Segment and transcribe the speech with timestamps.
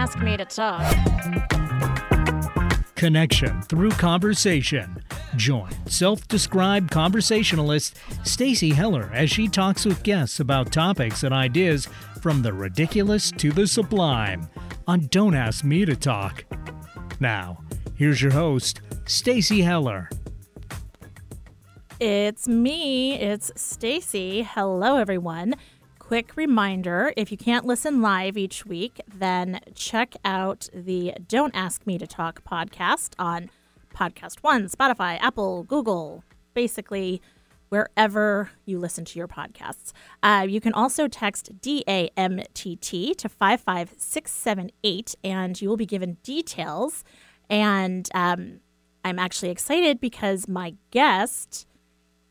[0.00, 0.80] ask me to talk.
[2.94, 5.04] Connection through conversation.
[5.36, 11.86] Join self-described conversationalist Stacy Heller as she talks with guests about topics and ideas
[12.22, 14.48] from the ridiculous to the sublime
[14.88, 16.46] on Don't Ask Me to Talk.
[17.20, 17.58] Now,
[17.94, 20.08] here's your host, Stacy Heller.
[22.00, 23.20] It's me.
[23.20, 24.44] It's Stacy.
[24.44, 25.56] Hello, everyone.
[26.10, 31.86] Quick reminder if you can't listen live each week, then check out the Don't Ask
[31.86, 33.48] Me to Talk podcast on
[33.94, 37.22] Podcast One, Spotify, Apple, Google, basically
[37.68, 39.92] wherever you listen to your podcasts.
[40.20, 47.04] Uh, you can also text DAMTT to 55678 and you will be given details.
[47.48, 48.58] And um,
[49.04, 51.68] I'm actually excited because my guest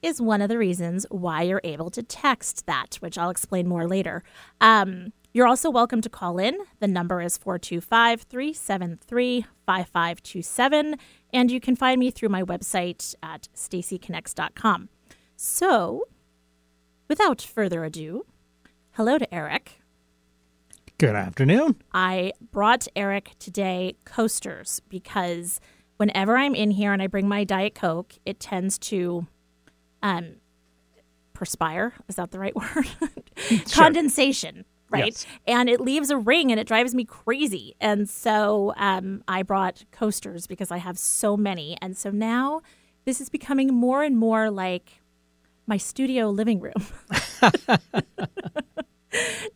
[0.02, 3.88] is one of the reasons why you're able to text that, which I'll explain more
[3.88, 4.23] later.
[4.62, 6.58] Um, you're also welcome to call in.
[6.80, 10.95] The number is 425 373 5527.
[11.31, 14.89] And you can find me through my website at stacyconnects.com.
[15.36, 16.06] So,
[17.08, 18.25] without further ado,
[18.91, 19.80] hello to Eric.
[20.97, 21.75] Good afternoon.
[21.94, 25.61] I brought Eric today coasters because
[25.97, 29.28] whenever I'm in here and I bring my Diet Coke, it tends to
[30.02, 30.36] um,
[31.33, 31.94] perspire.
[32.08, 32.88] Is that the right word?
[33.72, 35.06] Condensation, right?
[35.06, 35.25] Yes.
[35.47, 37.75] And it leaves a ring and it drives me crazy.
[37.80, 41.78] And so um, I brought coasters because I have so many.
[41.81, 42.61] And so now
[43.06, 45.02] this is becoming more and more like
[45.66, 46.86] my studio living room.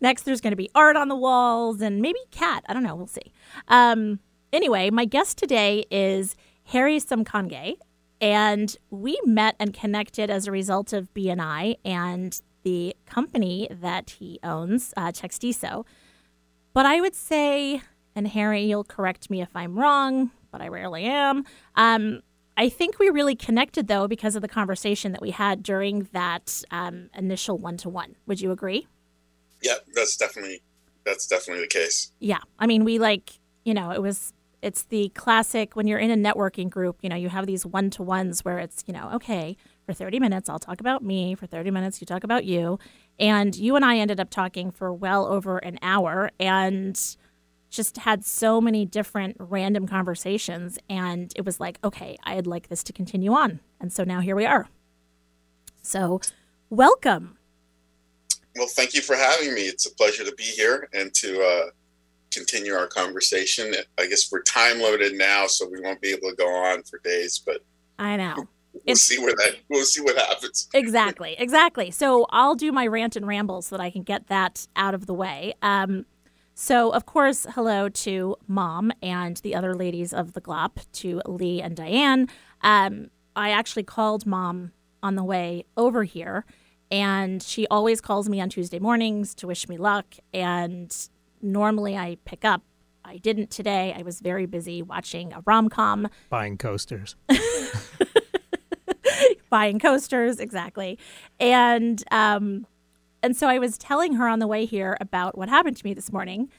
[0.01, 2.63] Next, there's going to be art on the walls and maybe cat.
[2.67, 2.95] I don't know.
[2.95, 3.33] We'll see.
[3.67, 4.19] Um,
[4.51, 6.35] anyway, my guest today is
[6.65, 7.75] Harry Samkange,
[8.23, 14.39] and we met and connected as a result of BNI and the company that he
[14.41, 15.85] owns, uh, Textiso.
[16.71, 17.81] But I would say,
[18.15, 21.43] and Harry, you'll correct me if I'm wrong, but I rarely am.
[21.75, 22.21] Um,
[22.55, 26.63] I think we really connected though because of the conversation that we had during that
[26.71, 28.15] um, initial one to one.
[28.25, 28.87] Would you agree?
[29.61, 30.61] Yeah, that's definitely
[31.03, 32.13] that's definitely the case.
[32.19, 32.39] Yeah.
[32.57, 33.33] I mean, we like,
[33.65, 34.31] you know, it was,
[34.63, 37.89] it's the classic when you're in a networking group, you know, you have these one
[37.91, 41.35] to ones where it's, you know, okay, for 30 minutes, I'll talk about me.
[41.35, 42.79] For 30 minutes, you talk about you.
[43.19, 46.97] And you and I ended up talking for well over an hour and
[47.69, 50.79] just had so many different random conversations.
[50.89, 53.59] And it was like, okay, I'd like this to continue on.
[53.81, 54.69] And so now here we are.
[55.81, 56.21] So,
[56.69, 57.37] welcome.
[58.55, 59.63] Well, thank you for having me.
[59.63, 61.69] It's a pleasure to be here and to uh,
[62.33, 63.73] continue our conversation.
[63.99, 66.99] I guess we're time limited now, so we won't be able to go on for
[67.03, 67.63] days, but
[67.99, 68.33] I know.
[68.37, 70.67] we'll It's- see where that we'll see what happens.
[70.73, 74.65] exactly exactly so i'll do my rant and ramble so that i can get that
[74.75, 76.05] out of the way um,
[76.55, 81.61] so of course hello to mom and the other ladies of the glop to lee
[81.61, 82.27] and diane
[82.61, 84.71] um, i actually called mom
[85.03, 86.43] on the way over here
[86.89, 91.09] and she always calls me on tuesday mornings to wish me luck and
[91.43, 92.61] normally i pick up.
[93.05, 93.93] I didn't today.
[93.97, 96.07] I was very busy watching a rom-com.
[96.29, 97.17] Buying coasters.
[99.49, 100.97] buying coasters exactly.
[101.39, 102.65] And um
[103.21, 105.93] and so i was telling her on the way here about what happened to me
[105.93, 106.49] this morning.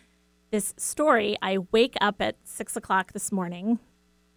[0.51, 3.79] This story i wake up at six o'clock this morning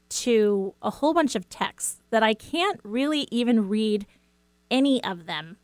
[0.09, 4.05] to a whole bunch of texts that i can't really even read
[4.71, 5.57] any of them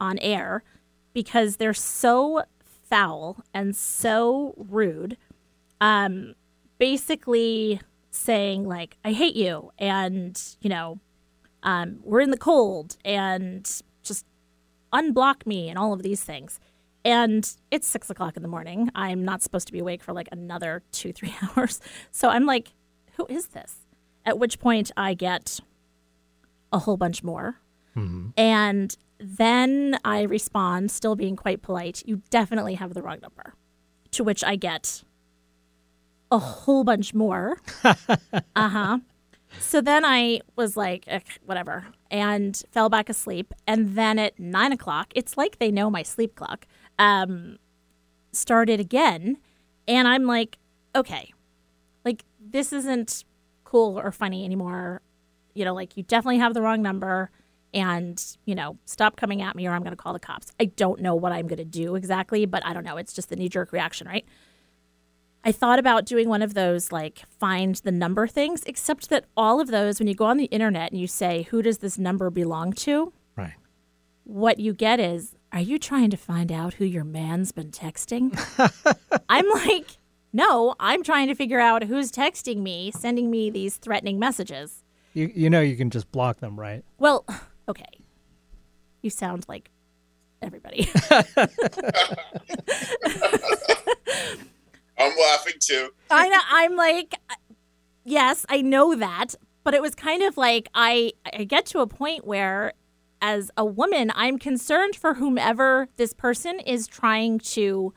[0.00, 0.64] on air
[1.12, 2.42] because they're so
[2.90, 5.16] foul and so rude
[5.80, 6.34] um
[6.78, 7.80] basically
[8.10, 10.98] saying like i hate you and you know
[11.62, 14.24] um, we're in the cold and just
[14.92, 16.60] unblock me and all of these things.
[17.04, 18.90] And it's six o'clock in the morning.
[18.94, 21.80] I'm not supposed to be awake for like another two, three hours.
[22.10, 22.72] So I'm like,
[23.16, 23.76] who is this?
[24.24, 25.60] At which point I get
[26.72, 27.56] a whole bunch more.
[28.36, 33.54] And then I respond, still being quite polite, you definitely have the wrong number.
[34.12, 35.04] To which I get
[36.30, 37.58] a whole bunch more.
[37.84, 37.98] uh
[38.56, 38.98] huh.
[39.58, 41.06] So then I was like,
[41.44, 43.52] whatever, and fell back asleep.
[43.66, 46.66] And then at nine o'clock, it's like they know my sleep clock,
[46.98, 47.58] um,
[48.32, 49.38] started again.
[49.88, 50.58] And I'm like,
[50.94, 51.32] okay,
[52.04, 53.24] like this isn't
[53.64, 55.02] cool or funny anymore.
[55.54, 57.30] You know, like you definitely have the wrong number.
[57.72, 60.52] And, you know, stop coming at me or I'm going to call the cops.
[60.58, 62.96] I don't know what I'm going to do exactly, but I don't know.
[62.96, 64.24] It's just the knee jerk reaction, right?
[65.44, 69.60] I thought about doing one of those like find the number things, except that all
[69.60, 72.28] of those, when you go on the internet and you say, who does this number
[72.28, 73.12] belong to?
[73.36, 73.54] Right.
[74.24, 78.36] What you get is, are you trying to find out who your man's been texting?
[79.28, 79.98] I'm like,
[80.32, 84.84] no, I'm trying to figure out who's texting me, sending me these threatening messages.
[85.14, 86.84] You you know you can just block them, right?
[86.98, 87.24] Well,
[87.70, 87.98] okay.
[89.02, 89.70] You sound like
[90.42, 90.90] everybody.
[94.98, 95.90] I'm laughing too.
[96.10, 97.14] I know, I'm like,
[98.04, 99.34] yes, I know that,
[99.64, 102.74] but it was kind of like I I get to a point where,
[103.22, 107.94] as a woman, I'm concerned for whomever this person is trying to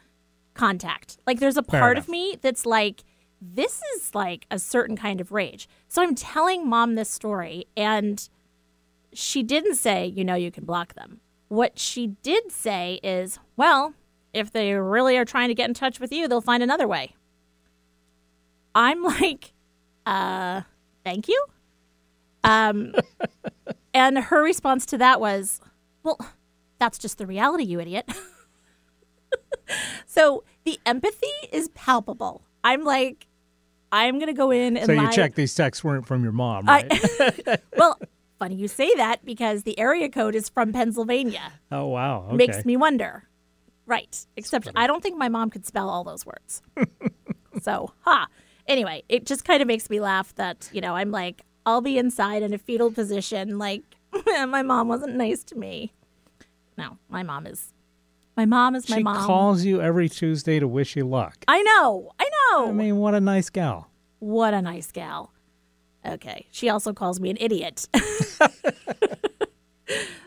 [0.54, 1.18] contact.
[1.25, 3.04] Like, there's a part of me that's like,
[3.42, 5.68] this is like a certain kind of rage.
[5.88, 8.28] So I'm telling mom this story, and
[9.18, 11.19] she didn't say, you know, you can block them.
[11.50, 13.94] What she did say is, well,
[14.33, 17.15] if they really are trying to get in touch with you, they'll find another way.
[18.75, 19.54] I'm like,
[20.06, 20.62] uh,
[21.04, 21.45] thank you.
[22.44, 22.94] Um,
[23.94, 25.62] and her response to that was,
[26.04, 26.18] well,
[26.80, 28.10] that's just the reality, you idiot.
[30.06, 32.42] so the empathy is palpable.
[32.63, 33.27] I'm like,
[33.92, 35.12] I'm going to go in and So you lie.
[35.12, 36.88] check these texts weren't from your mom, I-
[37.48, 37.62] right?
[37.77, 38.00] well,
[38.44, 41.54] funny you say that because the area code is from Pennsylvania.
[41.72, 42.25] oh wow.
[42.28, 42.36] Okay.
[42.36, 43.24] Makes me wonder.
[43.86, 44.25] Right.
[44.36, 46.62] Except I don't think my mom could spell all those words.
[47.62, 48.28] so, ha.
[48.68, 51.98] Anyway, it just kind of makes me laugh that, you know, I'm like, I'll be
[51.98, 53.84] inside in a fetal position, like,
[54.25, 55.94] my mom wasn't nice to me.
[56.78, 57.74] No, my mom is.
[58.36, 59.25] My mom is my she mom.
[59.25, 61.46] calls you every Tuesday to wish you luck.
[61.48, 62.12] I know.
[62.19, 62.69] I know.
[62.69, 63.89] I mean, what a nice gal.
[64.19, 65.31] What a nice gal.
[66.05, 66.47] Okay.
[66.51, 67.88] She also calls me an idiot.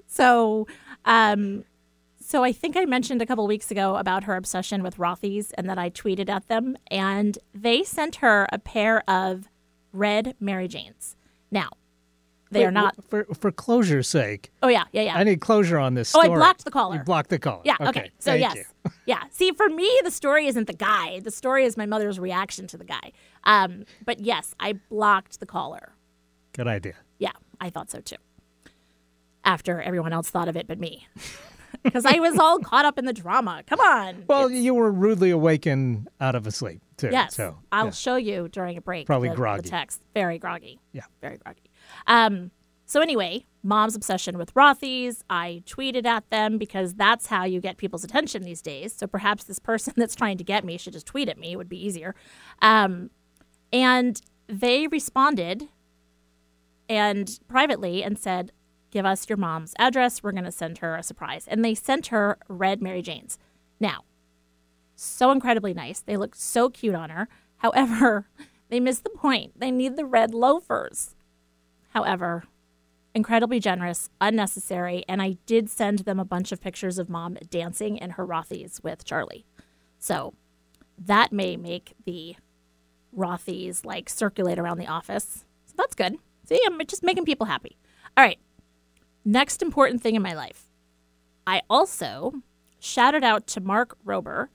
[0.07, 0.67] so,
[1.05, 1.65] um,
[2.21, 5.69] so I think I mentioned a couple weeks ago about her obsession with Rothy's and
[5.69, 9.49] that I tweeted at them, and they sent her a pair of
[9.93, 11.15] red Mary Janes.
[11.51, 11.69] Now,
[12.51, 12.95] they Wait, are not.
[13.05, 14.53] for for closure's sake.
[14.63, 15.17] Oh yeah, yeah, yeah.
[15.17, 16.35] I need closure on this Oh, story.
[16.35, 16.97] I blocked the caller.
[16.97, 17.63] You blocked the caller.
[17.65, 17.77] Yeah.
[17.81, 18.11] Okay.
[18.19, 18.67] So thank yes.
[19.07, 19.23] yeah.
[19.31, 21.21] See, for me, the story isn't the guy.
[21.21, 23.13] The story is my mother's reaction to the guy.
[23.45, 25.93] Um, but yes, I blocked the caller.
[26.53, 26.95] Good idea.
[27.19, 28.17] Yeah, I thought so too.
[29.45, 31.07] After everyone else thought of it but me.
[31.83, 33.63] Because I was all caught up in the drama.
[33.67, 34.25] Come on.
[34.27, 37.11] Well, you were rudely awakened out of a sleep too.
[37.13, 37.37] yes.
[37.37, 37.91] So I'll yeah.
[37.93, 39.07] show you during a break.
[39.07, 39.69] Probably the, the groggy.
[39.69, 40.03] text.
[40.13, 40.81] Very groggy.
[40.93, 41.03] Yeah.
[41.21, 41.63] Very groggy.
[42.07, 42.51] Um,
[42.85, 45.25] so anyway, mom's obsession with Rothy's.
[45.29, 48.93] I tweeted at them because that's how you get people's attention these days.
[48.93, 51.53] So perhaps this person that's trying to get me should just tweet at me.
[51.53, 52.15] It would be easier.
[52.63, 53.11] Um,
[53.73, 55.69] and they responded
[56.89, 58.53] and privately and said,
[58.93, 60.23] "Give us your mom's address.
[60.23, 63.39] We're going to send her a surprise." And they sent her red Mary Janes.
[63.81, 64.05] Now,
[64.95, 66.01] so incredibly nice.
[66.01, 67.29] They look so cute on her.
[67.59, 68.29] However,
[68.69, 69.59] they missed the point.
[69.59, 71.17] They need the red loafers.
[71.97, 72.45] However,
[73.15, 77.97] incredibly generous, unnecessary, and I did send them a bunch of pictures of mom dancing
[77.97, 79.47] in her Rothy's with Charlie.
[79.99, 80.35] So
[80.99, 82.37] that may make the
[83.17, 85.47] Rothy's like circulate around the office.
[85.65, 86.19] So that's good.
[86.47, 87.79] See, I'm just making people happy.
[88.15, 88.39] All right.
[89.25, 90.65] Next important thing in my life.
[91.47, 92.43] I also
[92.79, 94.49] shouted out to Mark Rober.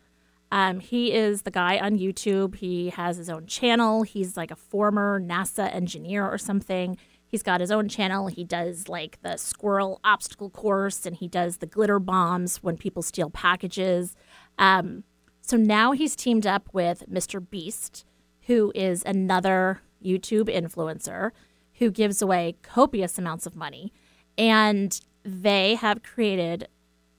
[0.51, 2.55] Um, he is the guy on YouTube.
[2.55, 4.03] He has his own channel.
[4.03, 6.97] He's like a former NASA engineer or something.
[7.31, 8.27] He's got his own channel.
[8.27, 13.01] He does like the squirrel obstacle course and he does the glitter bombs when people
[13.01, 14.17] steal packages.
[14.59, 15.05] Um,
[15.39, 17.41] so now he's teamed up with Mr.
[17.49, 18.05] Beast,
[18.47, 21.31] who is another YouTube influencer
[21.75, 23.93] who gives away copious amounts of money.
[24.37, 26.67] And they have created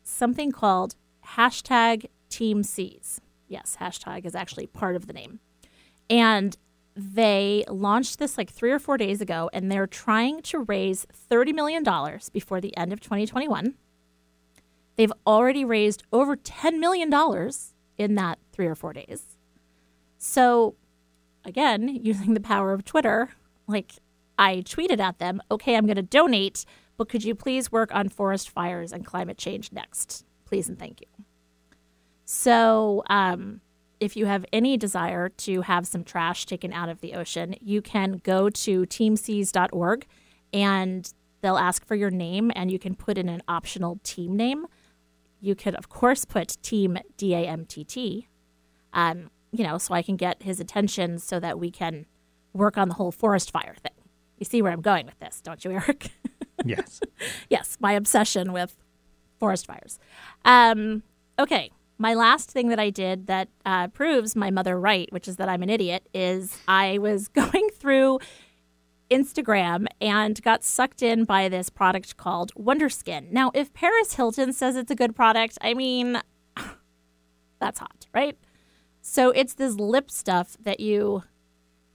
[0.03, 0.95] something called
[1.37, 3.23] hashtag Team Seas.
[3.49, 5.41] Yes, hashtag is actually part of the name.
[6.11, 6.57] And
[6.95, 11.55] they launched this like three or four days ago, and they're trying to raise $30
[11.55, 11.85] million
[12.33, 13.75] before the end of 2021.
[14.97, 17.11] They've already raised over $10 million
[17.99, 19.39] in that three or four days.
[20.19, 20.77] So,
[21.45, 23.31] again, using the power of Twitter,
[23.67, 23.93] like
[24.39, 26.65] I tweeted at them, okay, I'm going to donate,
[26.97, 30.25] but could you please work on forest fires and climate change next?
[30.45, 31.07] Please and thank you.
[32.25, 33.61] So, um,
[34.03, 37.81] if you have any desire to have some trash taken out of the ocean, you
[37.81, 40.07] can go to teamseas.org
[40.53, 44.67] and they'll ask for your name and you can put in an optional team name.
[45.41, 48.29] You could, of course, put Team D A M T T,
[48.93, 52.07] um, you know, so I can get his attention so that we can
[52.53, 53.93] work on the whole forest fire thing.
[54.39, 56.11] You see where I'm going with this, don't you, Eric?
[56.65, 57.01] Yes.
[57.51, 58.77] yes, my obsession with
[59.41, 59.99] forest fires.
[60.45, 61.03] Um,
[61.37, 65.37] okay, my last thing that I did that uh, proves my mother right, which is
[65.37, 68.19] that I'm an idiot, is I was going through
[69.09, 73.31] Instagram and got sucked in by this product called Wonderskin.
[73.31, 76.21] Now, if Paris Hilton says it's a good product, I mean,
[77.61, 78.37] that's hot, right?
[79.01, 81.23] So it's this lip stuff that you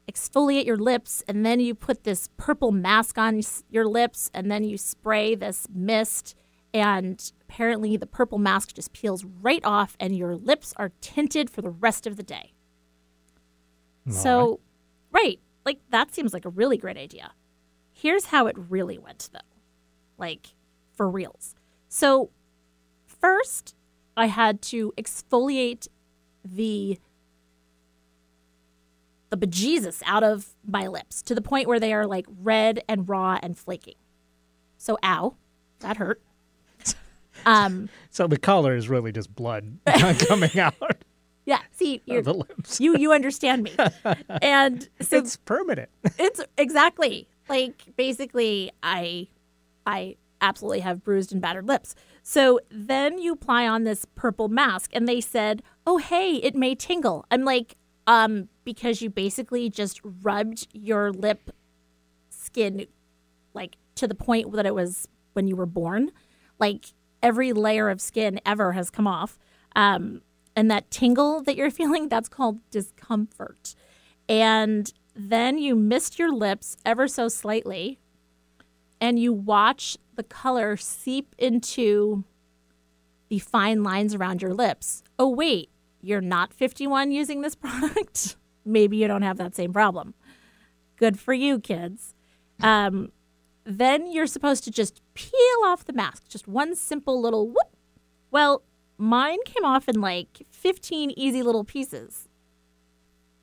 [0.10, 4.64] exfoliate your lips and then you put this purple mask on your lips and then
[4.64, 6.34] you spray this mist
[6.74, 11.62] and apparently the purple mask just peels right off and your lips are tinted for
[11.62, 12.54] the rest of the day.
[14.10, 14.60] So,
[15.12, 17.34] right, like that seems like a really great idea.
[17.92, 19.40] Here's how it really went though.
[20.18, 20.54] Like
[20.94, 21.56] for reals.
[21.90, 22.30] So,
[23.06, 23.76] first
[24.16, 25.88] I had to exfoliate
[26.44, 27.00] the
[29.30, 33.10] the bejesus out of my lips to the point where they are like red and
[33.10, 33.96] raw and flaking.
[34.78, 35.36] So, ow,
[35.80, 36.22] that hurt.
[37.46, 39.78] Um, So the color is really just blood
[40.28, 40.74] coming out
[41.46, 41.60] yeah.
[41.72, 42.82] See, lips.
[42.82, 43.72] you you understand me,
[44.42, 45.90] and so It's permanent.
[46.20, 49.28] it's exactly like basically I
[49.86, 51.96] I absolutely have bruised and battered lips.
[52.22, 56.76] So then you apply on this purple mask and they said, "Oh, hey, it may
[56.76, 57.78] tingle." I'm like,
[58.08, 61.52] "Um because you basically just rubbed your lip
[62.30, 62.88] skin
[63.54, 66.12] like to the point that it was when you were born.
[66.60, 66.88] Like
[67.22, 69.38] every layer of skin ever has come off.
[69.76, 70.22] Um
[70.56, 73.76] and that tingle that you're feeling, that's called discomfort.
[74.28, 78.00] And then you mist your lips ever so slightly
[79.00, 82.24] and you watch the color seep into
[83.30, 85.04] the fine lines around your lips.
[85.20, 85.70] Oh, wait,
[86.02, 88.36] you're not 51 using this product?
[88.66, 90.14] Maybe you don't have that same problem.
[90.98, 92.16] Good for you, kids.
[92.62, 93.12] Um,
[93.68, 97.76] then you're supposed to just peel off the mask, just one simple little whoop.
[98.32, 98.64] Well,
[98.98, 102.28] mine came off in like 15 easy little pieces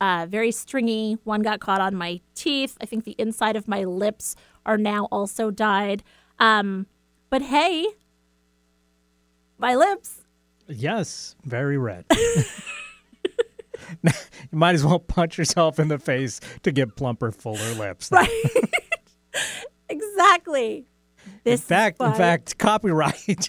[0.05, 1.17] uh, very stringy.
[1.25, 2.77] One got caught on my teeth.
[2.81, 6.03] I think the inside of my lips are now also dyed.
[6.39, 6.87] Um,
[7.31, 7.87] but hey,
[9.59, 10.21] my lips.
[10.69, 12.05] Yes, very red.
[12.13, 12.45] you
[14.53, 18.11] might as well punch yourself in the face to get plumper, fuller lips.
[18.13, 18.29] Right.
[19.95, 20.87] exactly.
[21.45, 23.49] This in fact, in fact, copyright.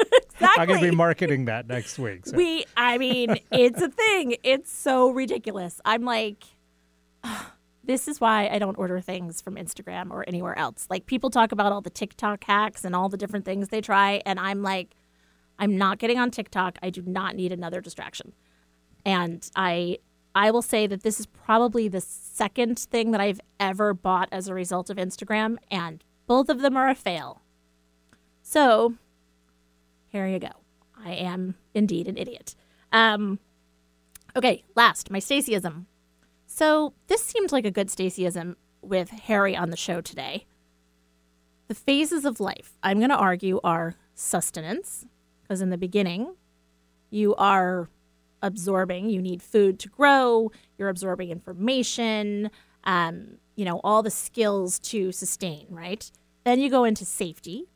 [0.00, 0.62] exactly.
[0.62, 2.26] I'm going to be marketing that next week.
[2.26, 2.36] So.
[2.36, 6.44] we i mean it's a thing it's so ridiculous i'm like
[7.84, 11.52] this is why i don't order things from instagram or anywhere else like people talk
[11.52, 14.94] about all the tiktok hacks and all the different things they try and i'm like
[15.58, 18.32] i'm not getting on tiktok i do not need another distraction
[19.04, 19.98] and i
[20.34, 24.48] i will say that this is probably the second thing that i've ever bought as
[24.48, 27.40] a result of instagram and both of them are a fail
[28.42, 28.94] so
[30.10, 30.50] here you go.
[31.02, 32.56] I am indeed an idiot.
[32.92, 33.38] Um,
[34.34, 35.86] okay, last, my Stacyism.
[36.46, 40.46] So this seemed like a good Stacyism with Harry on the show today.
[41.68, 45.06] The phases of life, I'm going to argue, are sustenance,
[45.42, 46.34] because in the beginning,
[47.08, 47.88] you are
[48.42, 52.50] absorbing, you need food to grow, you're absorbing information,
[52.84, 56.10] um, you know, all the skills to sustain, right?
[56.44, 57.68] Then you go into safety,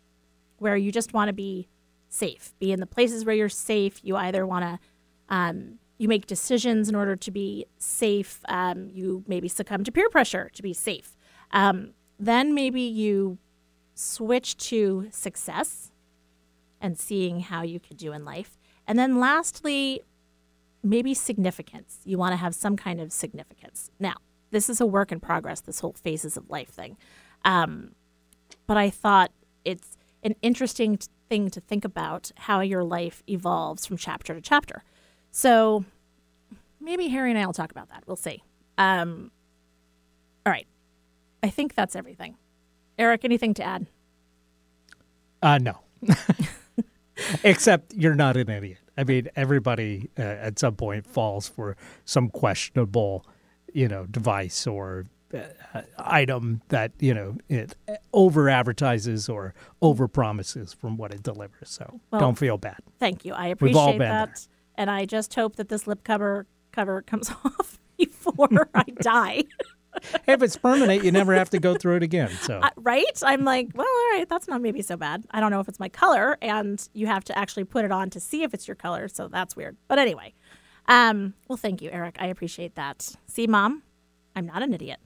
[0.58, 1.68] where you just want to be
[2.08, 4.00] safe, be in the places where you're safe.
[4.02, 8.40] You either want to, um, you make decisions in order to be safe.
[8.48, 11.16] Um, you maybe succumb to peer pressure to be safe.
[11.50, 13.38] Um, then maybe you
[13.94, 15.90] switch to success
[16.80, 18.58] and seeing how you could do in life.
[18.86, 20.02] And then lastly,
[20.84, 21.98] maybe significance.
[22.04, 23.90] You want to have some kind of significance.
[23.98, 24.14] Now,
[24.50, 26.96] this is a work in progress, this whole phases of life thing.
[27.44, 27.92] Um,
[28.66, 29.32] but I thought
[29.64, 30.98] it's an interesting
[31.28, 34.84] thing to think about how your life evolves from chapter to chapter.
[35.30, 35.84] So
[36.80, 38.04] maybe Harry and I will talk about that.
[38.06, 38.42] We'll see.
[38.78, 39.30] Um,
[40.46, 40.66] all right.
[41.42, 42.36] I think that's everything.
[42.98, 43.86] Eric, anything to add?
[45.42, 45.80] Uh, no.
[47.44, 48.78] Except you're not an idiot.
[48.96, 53.26] I mean, everybody uh, at some point falls for some questionable,
[53.72, 57.74] you know, device or uh, item that you know it
[58.12, 61.70] over advertises or over promises from what it delivers.
[61.70, 62.78] So Well, don't feel bad.
[63.00, 63.32] Thank you.
[63.32, 64.46] I appreciate that.
[64.76, 69.44] And I just hope that this lip cover cover comes off before I die.
[70.26, 72.30] if it's permanent, you never have to go through it again.
[72.42, 73.04] So Uh, right?
[73.22, 75.24] I'm like, well, all right, that's not maybe so bad.
[75.30, 78.10] I don't know if it's my color, and you have to actually put it on
[78.10, 79.76] to see if it's your color, so that's weird.
[79.88, 80.34] But anyway,
[80.88, 82.16] um, well, thank you, Eric.
[82.18, 83.14] I appreciate that.
[83.26, 83.82] See, Mom,
[84.36, 85.00] I'm not an idiot.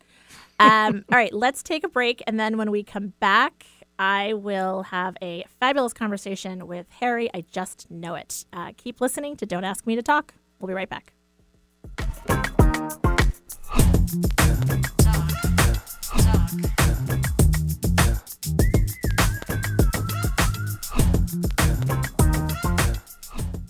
[0.61, 3.67] Um, all right, let's take a break, and then when we come back,
[3.99, 7.29] I will have a fabulous conversation with Harry.
[7.35, 8.45] I just know it.
[8.53, 10.35] Uh, keep listening to Don't Ask Me to Talk.
[10.61, 11.13] We'll be right back.
[14.09, 14.89] Feeling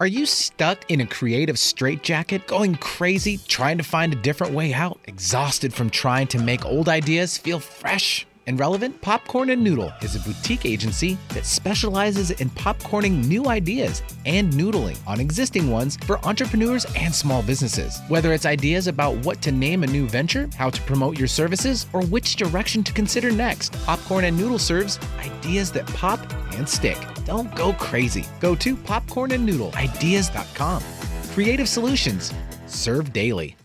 [0.00, 4.72] Are you stuck in a creative straitjacket, going crazy, trying to find a different way
[4.72, 8.26] out, exhausted from trying to make old ideas feel fresh?
[8.50, 14.02] and relevant, Popcorn and Noodle is a boutique agency that specializes in popcorning new ideas
[14.26, 18.00] and noodling on existing ones for entrepreneurs and small businesses.
[18.08, 21.86] Whether it's ideas about what to name a new venture, how to promote your services,
[21.92, 26.20] or which direction to consider next, Popcorn and Noodle serves ideas that pop
[26.54, 26.98] and stick.
[27.30, 28.24] Don't go crazy.
[28.40, 30.82] Go to popcornandnoodleideas.com.
[31.30, 32.34] Creative solutions
[32.66, 33.56] served daily.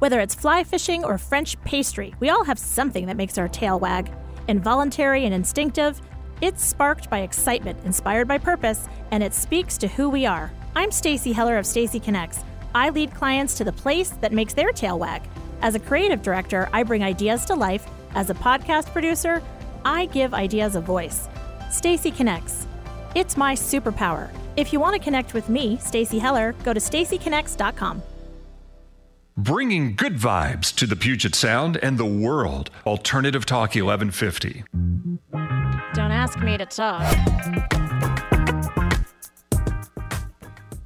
[0.00, 3.80] Whether it's fly fishing or French pastry, we all have something that makes our tail
[3.80, 4.12] wag.
[4.46, 6.02] Involuntary and instinctive,
[6.42, 10.52] it's sparked by excitement, inspired by purpose, and it speaks to who we are.
[10.76, 12.40] I'm Stacy Heller of Stacy Connects.
[12.74, 15.22] I lead clients to the place that makes their tail wag.
[15.62, 17.86] As a creative director, I bring ideas to life.
[18.14, 19.42] As a podcast producer,
[19.82, 21.26] I give ideas a voice.
[21.70, 22.66] Stacy Connects.
[23.14, 24.30] It's my superpower.
[24.56, 28.02] If you want to connect with me, Stacy Heller, go to stacyconnects.com.
[29.36, 32.70] Bringing good vibes to the Puget Sound and the world.
[32.86, 34.64] Alternative Talk 1150.
[35.94, 37.02] Don't ask me to talk.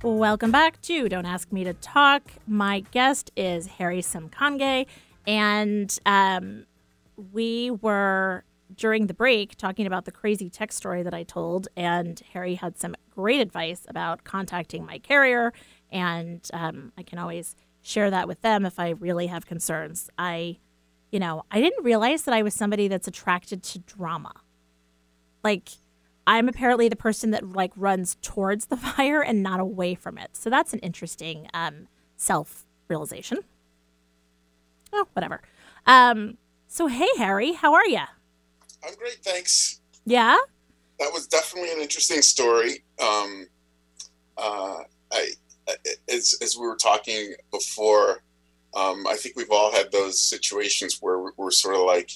[0.02, 2.22] Welcome back to Don't Ask Me to Talk.
[2.46, 4.86] My guest is Harry Samkange,
[5.26, 6.66] and um,
[7.32, 8.44] we were
[8.76, 12.78] during the break talking about the crazy text story that I told, and Harry had
[12.78, 15.52] some great advice about contacting my carrier,
[15.90, 20.10] and um, I can always share that with them if I really have concerns.
[20.18, 20.58] I,
[21.10, 24.32] you know, I didn't realize that I was somebody that's attracted to drama.
[25.42, 25.70] Like,
[26.26, 30.30] I'm apparently the person that like runs towards the fire and not away from it.
[30.36, 33.38] So that's an interesting um, self realization.
[34.92, 35.40] Oh, whatever.
[35.86, 38.02] Um, so hey, Harry, how are you?
[38.84, 39.80] I'm great, thanks.
[40.04, 40.36] Yeah.
[40.98, 42.84] That was definitely an interesting story.
[43.00, 43.46] Um,
[44.38, 44.78] uh,
[45.12, 45.30] I
[46.08, 48.22] as, as we were talking before,
[48.74, 52.10] um, I think we've all had those situations where we're, we're, sort of like,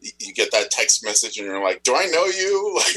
[0.00, 2.80] you get that text message and you're like, do I know you?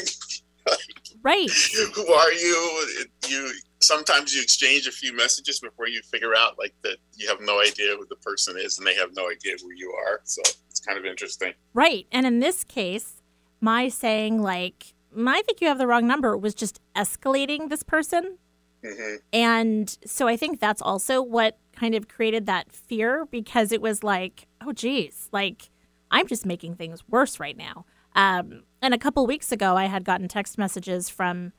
[0.66, 0.80] Like,
[1.24, 1.52] right.
[1.96, 2.88] Who are you?
[3.28, 3.52] You
[3.82, 7.62] sometimes you exchange a few messages before you figure out like that you have no
[7.62, 10.22] idea who the person is and they have no idea who you are.
[10.24, 10.42] So
[10.86, 11.54] kind of interesting.
[11.74, 12.08] Right.
[12.12, 13.22] And in this case,
[13.62, 18.38] my saying like, I think you have the wrong number was just escalating this person
[18.84, 19.16] Mm-hmm.
[19.32, 24.04] And so I think that's also what kind of created that fear because it was
[24.04, 25.70] like, oh, geez, like
[26.12, 27.86] I'm just making things worse right now.
[28.16, 31.54] Um, and a couple weeks ago, I had gotten text messages from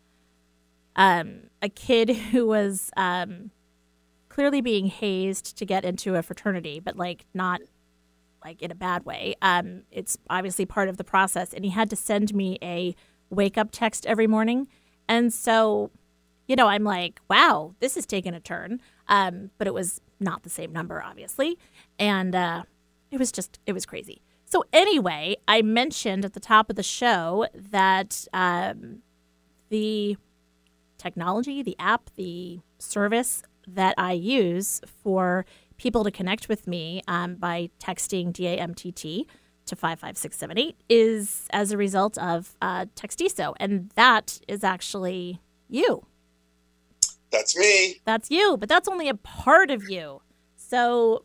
[0.96, 3.50] um, a kid who was um,
[4.28, 7.60] clearly being hazed to get into a fraternity, but like not
[8.44, 9.34] like in a bad way.
[9.42, 11.52] Um, it's obviously part of the process.
[11.52, 12.94] And he had to send me a
[13.30, 14.68] wake up text every morning.
[15.08, 15.90] And so
[16.46, 18.80] you know, I'm like, wow, this is taking a turn.
[19.08, 21.58] Um, but it was not the same number, obviously.
[21.98, 22.64] And uh,
[23.10, 24.22] it was just, it was crazy.
[24.44, 28.98] So, anyway, I mentioned at the top of the show that um,
[29.70, 30.16] the
[30.98, 37.36] technology, the app, the service that I use for people to connect with me um,
[37.36, 39.26] by texting DAMTT
[39.66, 43.54] to 55678 is as a result of uh, Textiso.
[43.58, 46.06] And that is actually you.
[47.30, 48.00] That's me.
[48.04, 50.20] That's you, but that's only a part of you.
[50.56, 51.24] So,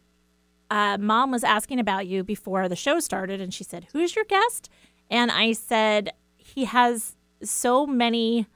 [0.71, 4.25] uh, mom was asking about you before the show started, and she said, Who's your
[4.25, 4.69] guest?
[5.09, 8.47] And I said, He has so many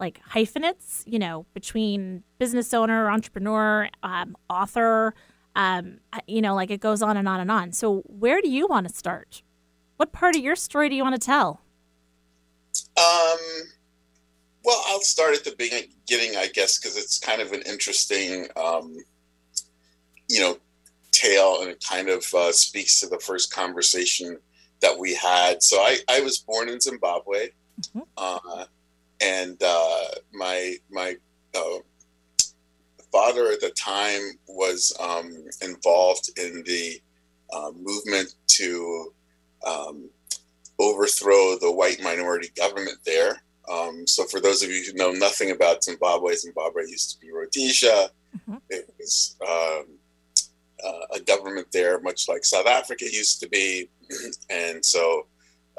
[0.00, 5.14] like hyphenates, you know, between business owner, entrepreneur, um, author,
[5.54, 7.72] um, you know, like it goes on and on and on.
[7.72, 9.42] So, where do you want to start?
[9.96, 11.60] What part of your story do you want to tell?
[12.96, 13.38] Um,
[14.64, 18.96] well, I'll start at the beginning, I guess, because it's kind of an interesting, um,
[20.28, 20.58] you know,
[21.12, 24.38] tale, and it kind of uh, speaks to the first conversation
[24.80, 25.62] that we had.
[25.62, 27.48] So I, I was born in Zimbabwe,
[27.82, 28.00] mm-hmm.
[28.16, 28.64] uh,
[29.20, 31.16] and uh, my my
[31.54, 31.78] uh,
[33.12, 37.00] father at the time was um, involved in the
[37.52, 39.12] uh, movement to
[39.66, 40.08] um,
[40.78, 45.52] overthrow the white minority government there Um, so, for those of you who know nothing
[45.52, 48.10] about Zimbabwe, Zimbabwe used to be Rhodesia.
[48.36, 48.56] Mm-hmm.
[48.68, 49.86] It was um,
[50.84, 53.88] uh, a government there, much like South Africa used to be.
[54.50, 55.26] and so,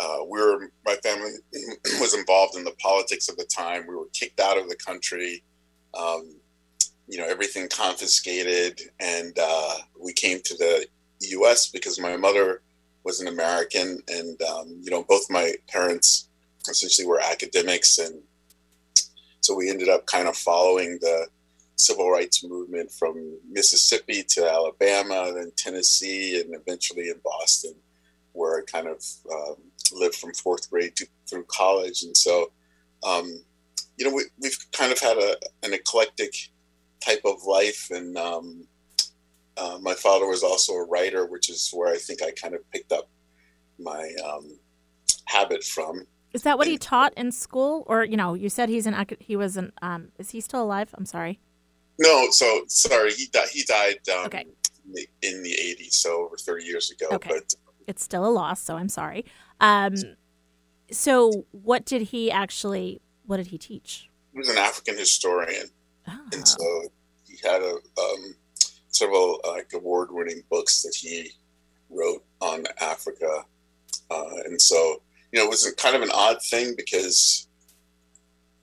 [0.01, 1.31] uh, we were, my family
[1.99, 3.85] was involved in the politics of the time.
[3.87, 5.43] We were kicked out of the country.
[5.97, 6.35] Um,
[7.07, 10.87] you know, everything confiscated, and uh, we came to the
[11.19, 11.67] U.S.
[11.67, 12.61] because my mother
[13.03, 16.29] was an American, and um, you know, both my parents
[16.69, 18.21] essentially were academics, and
[19.41, 21.27] so we ended up kind of following the
[21.75, 27.73] civil rights movement from Mississippi to Alabama, then Tennessee, and eventually in Boston,
[28.33, 29.55] where I kind of um,
[29.93, 32.03] lived from fourth grade to, through college.
[32.03, 32.51] And so,
[33.03, 33.43] um,
[33.97, 36.33] you know, we, have kind of had a, an eclectic
[37.05, 37.87] type of life.
[37.91, 38.67] And um,
[39.57, 42.69] uh, my father was also a writer, which is where I think I kind of
[42.71, 43.09] picked up
[43.79, 44.59] my um,
[45.25, 46.05] habit from.
[46.33, 49.05] Is that what and, he taught in school, or you know, you said he's an
[49.19, 50.89] he was an um, is he still alive?
[50.93, 51.39] I'm sorry.
[51.99, 53.49] No, so sorry, he died.
[53.51, 54.45] He died um, okay.
[55.21, 57.07] in the '80s, so over 30 years ago.
[57.11, 57.29] Okay.
[57.29, 57.53] But
[57.91, 59.25] it's still a loss, so I'm sorry.
[59.59, 59.93] Um,
[60.91, 63.01] so what did he actually?
[63.25, 64.09] What did he teach?
[64.33, 65.67] He was an African historian,
[66.07, 66.19] oh.
[66.33, 66.83] and so
[67.27, 68.35] he had a um,
[68.87, 71.31] several like award-winning books that he
[71.89, 73.43] wrote on Africa,
[74.09, 75.01] uh, and so
[75.31, 77.47] you know it was a, kind of an odd thing because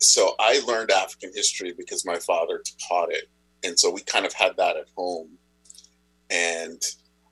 [0.00, 3.28] so I learned African history because my father taught it,
[3.62, 5.38] and so we kind of had that at home,
[6.30, 6.80] and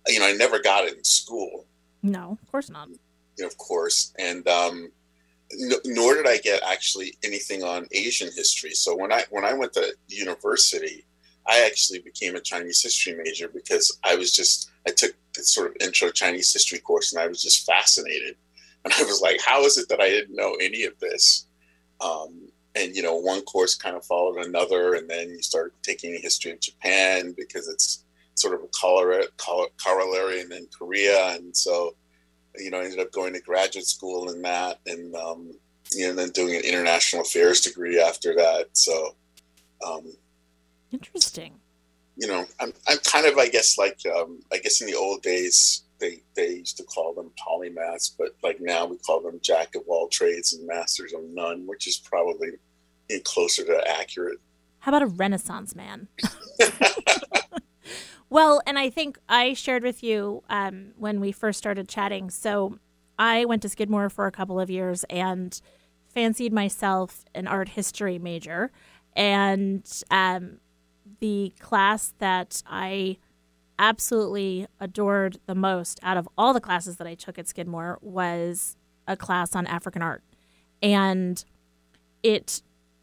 [0.06, 1.66] you know I never got it in school.
[2.06, 2.88] No, of course not.
[3.42, 4.90] Of course, and um,
[5.84, 8.70] nor did I get actually anything on Asian history.
[8.70, 11.04] So when I when I went to university,
[11.46, 15.70] I actually became a Chinese history major because I was just I took this sort
[15.70, 18.36] of intro Chinese history course and I was just fascinated,
[18.84, 21.46] and I was like, how is it that I didn't know any of this?
[22.00, 26.18] Um, and you know, one course kind of followed another, and then you start taking
[26.20, 28.04] history of Japan because it's
[28.36, 28.68] sort of a
[29.82, 31.94] corollary, and then Korea, and so
[32.58, 35.52] you know, I ended up going to graduate school in that, and um,
[35.92, 38.68] you know, and then doing an international affairs degree after that.
[38.72, 39.14] So,
[39.86, 40.12] um,
[40.92, 41.54] interesting.
[42.16, 45.22] You know, I'm I'm kind of I guess like um, I guess in the old
[45.22, 49.74] days they they used to call them polymaths, but like now we call them jack
[49.74, 52.50] of all trades and masters of none, which is probably
[53.24, 54.38] closer to accurate.
[54.80, 56.08] How about a Renaissance man?
[58.28, 62.30] Well, and I think I shared with you um, when we first started chatting.
[62.30, 62.78] So
[63.18, 65.58] I went to Skidmore for a couple of years and
[66.12, 68.72] fancied myself an art history major.
[69.14, 70.58] And um,
[71.20, 73.18] the class that I
[73.78, 78.76] absolutely adored the most out of all the classes that I took at Skidmore was
[79.06, 80.22] a class on African art.
[80.82, 81.44] And
[82.22, 82.62] it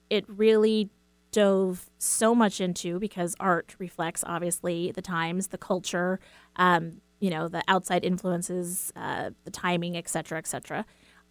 [0.10, 0.90] it really
[1.34, 6.19] dove so much into because art reflects obviously the times, the culture,
[6.56, 10.86] um, you know, the outside influences, uh, the timing, etc., etc.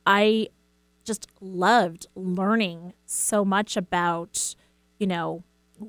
[0.04, 0.48] I
[1.04, 4.54] just loved learning so much about,
[4.98, 5.44] you know,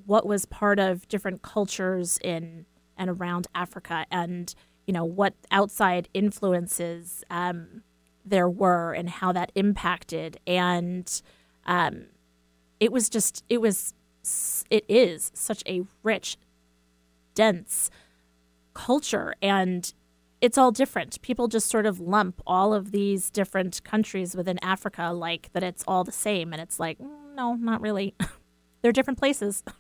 [0.05, 2.65] what was part of different cultures in
[2.97, 4.53] and around Africa, and
[4.85, 7.83] you know what outside influences um,
[8.25, 11.21] there were and how that impacted, and
[11.65, 12.05] um,
[12.79, 13.93] it was just it was
[14.69, 16.37] it is such a rich,
[17.35, 17.89] dense
[18.73, 19.93] culture and
[20.41, 21.21] it's all different.
[21.21, 25.83] People just sort of lump all of these different countries within Africa like that it's
[25.87, 28.15] all the same and it's like mm, no, not really.
[28.81, 29.63] They're different places.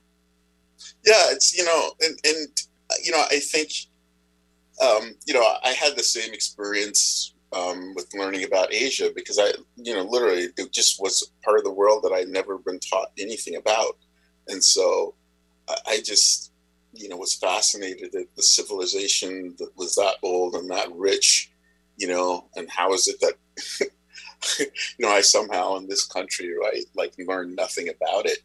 [1.05, 2.47] Yeah, it's you know, and and
[3.03, 3.69] you know, I think
[4.81, 9.51] um, you know, I had the same experience um, with learning about Asia because I,
[9.75, 13.11] you know, literally it just was part of the world that I'd never been taught
[13.19, 13.97] anything about
[14.47, 15.15] and so
[15.87, 16.51] I just
[16.93, 21.51] you know was fascinated at the civilization that was that old and that rich
[21.97, 23.89] you know and how is it that
[24.59, 24.67] you
[24.99, 28.39] know i somehow in this country right like learned nothing about it.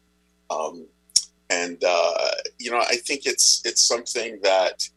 [0.49, 0.87] Um,
[1.51, 4.87] and uh, you know i think it's it's something that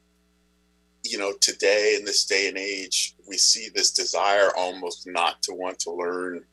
[1.05, 5.53] you know today in this day and age we see this desire almost not to
[5.53, 6.45] want to learn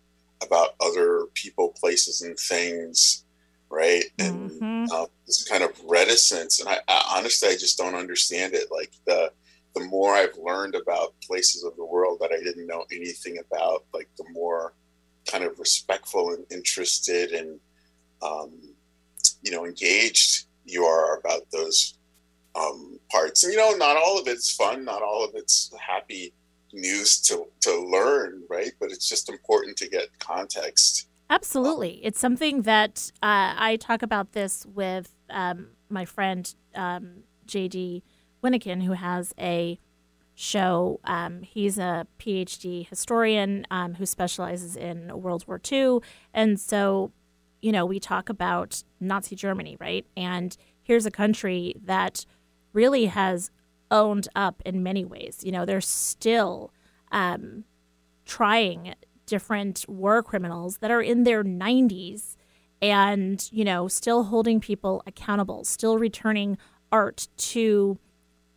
[0.41, 3.23] about other people places and things
[3.69, 4.03] right?
[4.17, 4.86] And mm-hmm.
[4.91, 8.71] uh, this kind of reticence, and I, I, honestly, I just don't understand it.
[8.71, 9.32] Like the
[9.75, 13.86] the more I've learned about places of the world that I didn't know anything about,
[13.93, 14.73] like the more
[15.29, 17.60] kind of respectful and interested and
[18.21, 18.51] um,
[19.43, 21.97] you know engaged you are about those
[22.55, 23.43] um, parts.
[23.43, 26.34] And you know, not all of it's fun, not all of it's happy
[26.73, 28.71] news to to learn, right?
[28.79, 32.00] But it's just important to get context Absolutely.
[32.04, 38.02] It's something that uh, I talk about this with um, my friend um, JD
[38.44, 39.80] Winnikin, who has a
[40.34, 41.00] show.
[41.04, 46.00] Um, he's a PhD historian um, who specializes in World War II.
[46.34, 47.12] And so,
[47.62, 50.06] you know, we talk about Nazi Germany, right?
[50.18, 52.26] And here's a country that
[52.74, 53.52] really has
[53.92, 55.42] owned up in many ways.
[55.44, 56.72] You know, they're still
[57.12, 57.65] um,
[58.26, 58.96] trying
[59.30, 62.36] different war criminals that are in their 90s
[62.82, 66.58] and, you know, still holding people accountable, still returning
[66.92, 67.98] art to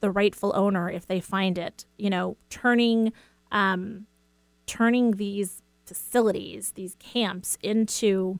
[0.01, 3.13] the rightful owner if they find it, you know, turning
[3.51, 4.07] um,
[4.67, 8.39] turning these facilities, these camps into,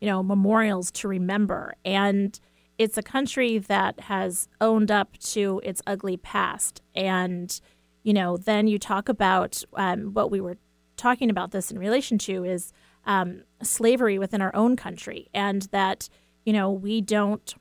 [0.00, 1.74] you know, memorials to remember.
[1.84, 2.38] And
[2.78, 6.82] it's a country that has owned up to its ugly past.
[6.94, 7.60] And,
[8.02, 10.56] you know, then you talk about um, what we were
[11.00, 12.72] talking about this in relation to is
[13.06, 16.08] um, slavery within our own country, and that
[16.44, 17.54] you know we don't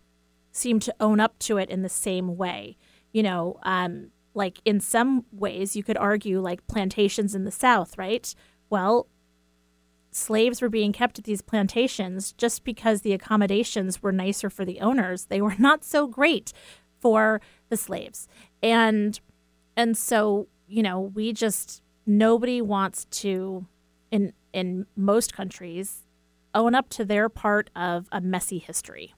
[0.51, 2.77] seem to own up to it in the same way.
[3.11, 7.97] You know, um, like in some ways, you could argue like plantations in the South,
[7.97, 8.33] right?
[8.69, 9.07] Well,
[10.11, 14.81] slaves were being kept at these plantations just because the accommodations were nicer for the
[14.81, 15.25] owners.
[15.25, 16.51] They were not so great
[16.99, 18.27] for the slaves,
[18.61, 19.19] and
[19.77, 23.67] and so you know we just nobody wants to
[24.11, 26.05] in in most countries
[26.55, 29.13] own up to their part of a messy history.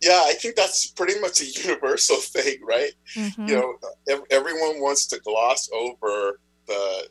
[0.00, 2.92] Yeah, I think that's pretty much a universal thing, right?
[3.16, 3.48] Mm-hmm.
[3.48, 3.76] You
[4.08, 7.08] know, everyone wants to gloss over the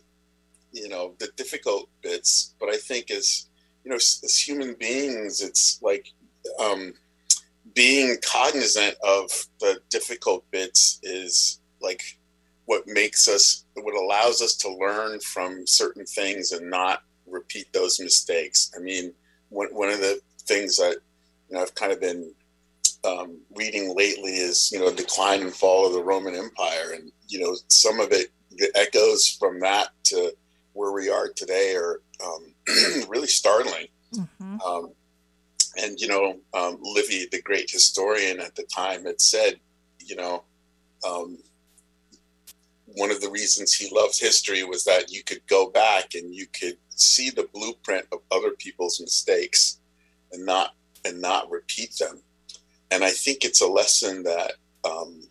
[0.71, 3.47] you know the difficult bits, but I think as
[3.83, 6.07] you know, as human beings, it's like
[6.57, 6.93] um,
[7.75, 12.18] being cognizant of the difficult bits is like
[12.69, 17.99] what makes us what allows us to learn from certain things and not repeat those
[17.99, 18.71] mistakes.
[18.77, 19.11] I mean
[19.49, 20.97] one, one of the things that
[21.49, 22.31] you know i've kind of been
[23.03, 26.91] um, reading lately is you know the decline and fall of the roman empire.
[26.93, 30.31] And you know some of it the echoes from that to
[30.73, 32.53] where we are today are um,
[33.09, 33.87] really startling.
[34.13, 34.61] Mm-hmm.
[34.61, 34.91] um,
[35.77, 39.59] and you know um, livy the great historian at the time had said
[39.99, 40.43] you know
[41.07, 41.37] um,
[42.95, 46.47] one of the reasons he loved history was that you could go back and you
[46.47, 49.79] could see the blueprint of other people's mistakes
[50.31, 50.75] and not
[51.05, 52.21] and not repeat them.
[52.91, 55.21] And I think it's a lesson that um,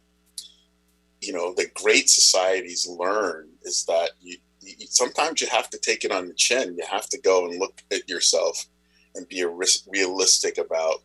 [1.21, 6.05] you know the great societies learn is that you, you, sometimes you have to take
[6.05, 6.77] it on the chin.
[6.77, 8.66] You have to go and look at yourself
[9.14, 9.44] and be
[9.90, 11.03] realistic about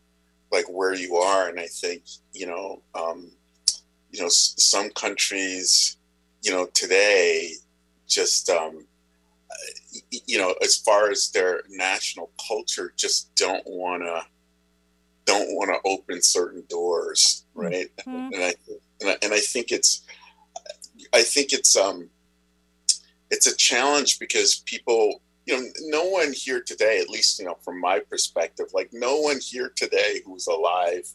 [0.52, 1.50] like where you are.
[1.50, 3.32] And I think you know um,
[4.12, 5.98] you know some countries
[6.44, 7.54] you know, today,
[8.08, 8.86] just, um,
[10.28, 14.22] you know, as far as their national culture, just don't want to,
[15.26, 17.88] don't want to open certain doors, right?
[18.02, 18.34] Mm-hmm.
[18.34, 18.56] And I,
[19.02, 20.04] and I, and I think it's,
[21.14, 22.10] I think it's, um,
[23.32, 27.58] it's a challenge because people, you know, no one here today, at least, you know,
[27.64, 31.08] from my perspective, like no one here today who's alive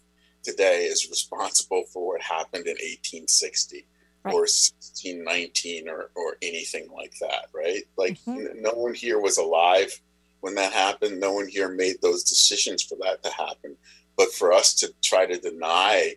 [0.42, 3.86] today is responsible for what happened in 1860
[4.24, 4.34] right.
[4.34, 7.82] or 1619 or, or anything like that, right?
[7.96, 8.60] Like mm-hmm.
[8.60, 10.00] no one here was alive
[10.40, 11.20] when that happened.
[11.20, 13.76] No one here made those decisions for that to happen.
[14.16, 16.14] But for us to try to deny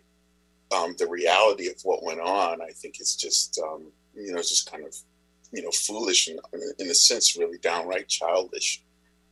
[0.74, 4.70] um, the reality of what went on, I think it's just, um, you know, just
[4.70, 4.94] kind of,
[5.52, 6.40] you know, foolish and
[6.78, 8.82] in a sense, really downright childish.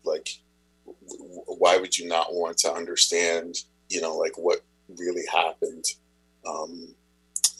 [0.04, 0.38] Like,
[0.86, 4.60] w- why would you not want to understand, you know, like what
[4.98, 5.84] really happened?
[6.46, 6.94] Um,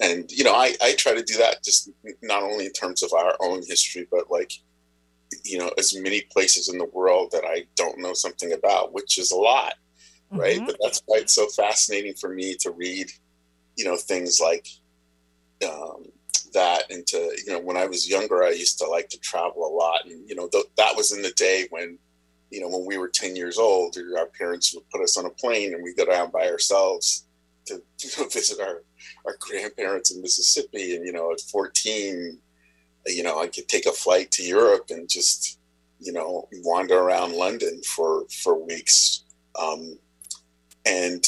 [0.01, 1.91] and you know I, I try to do that just
[2.23, 4.53] not only in terms of our own history but like
[5.45, 9.19] you know as many places in the world that i don't know something about which
[9.19, 9.75] is a lot
[10.31, 10.67] right mm-hmm.
[10.67, 13.11] but that's why it's so fascinating for me to read
[13.77, 14.67] you know things like
[15.69, 16.07] um,
[16.53, 19.67] that and to you know when i was younger i used to like to travel
[19.67, 21.99] a lot and you know th- that was in the day when
[22.51, 25.31] you know when we were 10 years old our parents would put us on a
[25.31, 27.27] plane and we go down by ourselves
[27.67, 28.83] to you know, visit our
[29.27, 32.39] our grandparents in Mississippi, and you know, at 14,
[33.07, 35.59] you know, I could take a flight to Europe and just,
[35.99, 39.25] you know, wander around London for for weeks.
[39.61, 39.99] Um,
[40.87, 41.25] and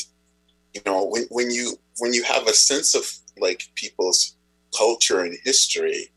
[0.75, 4.37] you know, when when you when you have a sense of like people's
[4.77, 6.09] culture and history,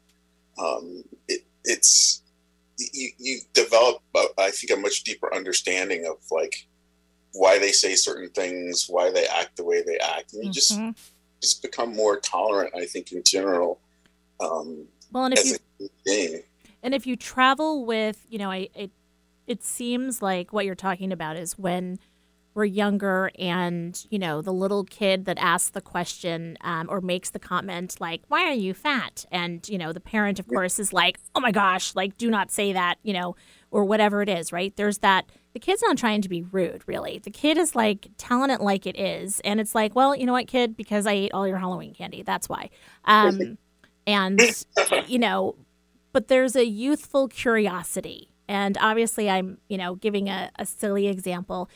[0.57, 2.21] um, it, it's
[2.77, 4.01] you, you develop,
[4.37, 6.67] I think, a much deeper understanding of like
[7.33, 10.53] why they say certain things, why they act the way they act, and you mm-hmm.
[10.53, 11.05] just
[11.45, 12.73] just become more tolerant.
[12.75, 13.79] I think in general.
[14.39, 15.59] Um, well, and if
[16.05, 16.39] you
[16.83, 18.89] and if you travel with you know a, a
[19.47, 21.99] it seems like what you're talking about is when
[22.53, 27.29] we're younger and you know the little kid that asks the question um, or makes
[27.29, 30.93] the comment like why are you fat and you know the parent of course is
[30.93, 33.35] like oh my gosh like do not say that you know
[33.71, 37.17] or whatever it is right there's that the kid's not trying to be rude really.
[37.19, 40.33] The kid is like telling it like it is and it's like well you know
[40.33, 40.75] what kid?
[40.75, 42.23] Because i ate all your halloween candy.
[42.23, 42.69] That's why.
[43.05, 43.57] Um,
[44.05, 44.41] and
[45.07, 45.55] you know
[46.11, 51.69] but there's a youthful curiosity and obviously i'm you know giving a, a silly example.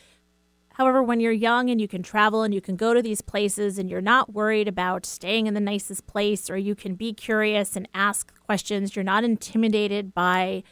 [0.74, 3.78] However, when you're young and you can travel and you can go to these places
[3.78, 7.76] and you're not worried about staying in the nicest place or you can be curious
[7.76, 10.62] and ask questions, you're not intimidated by,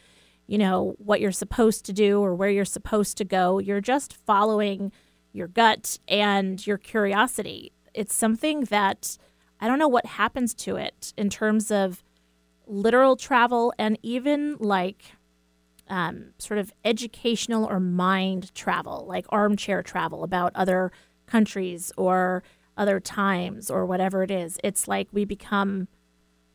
[0.49, 3.59] you know, what you're supposed to do or where you're supposed to go.
[3.59, 4.91] You're just following
[5.31, 7.71] your gut and your curiosity.
[7.93, 9.15] It's something that
[9.59, 12.03] I don't know what happens to it in terms of
[12.65, 15.03] literal travel and even like
[15.87, 20.91] um, sort of educational or mind travel, like armchair travel about other
[21.27, 22.41] countries or
[22.75, 24.57] other times or whatever it is.
[24.63, 25.87] It's like we become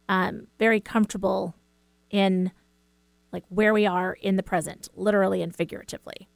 [0.08, 1.54] um, very comfortable
[2.10, 2.50] in
[3.34, 6.28] like where we are in the present, literally and figuratively.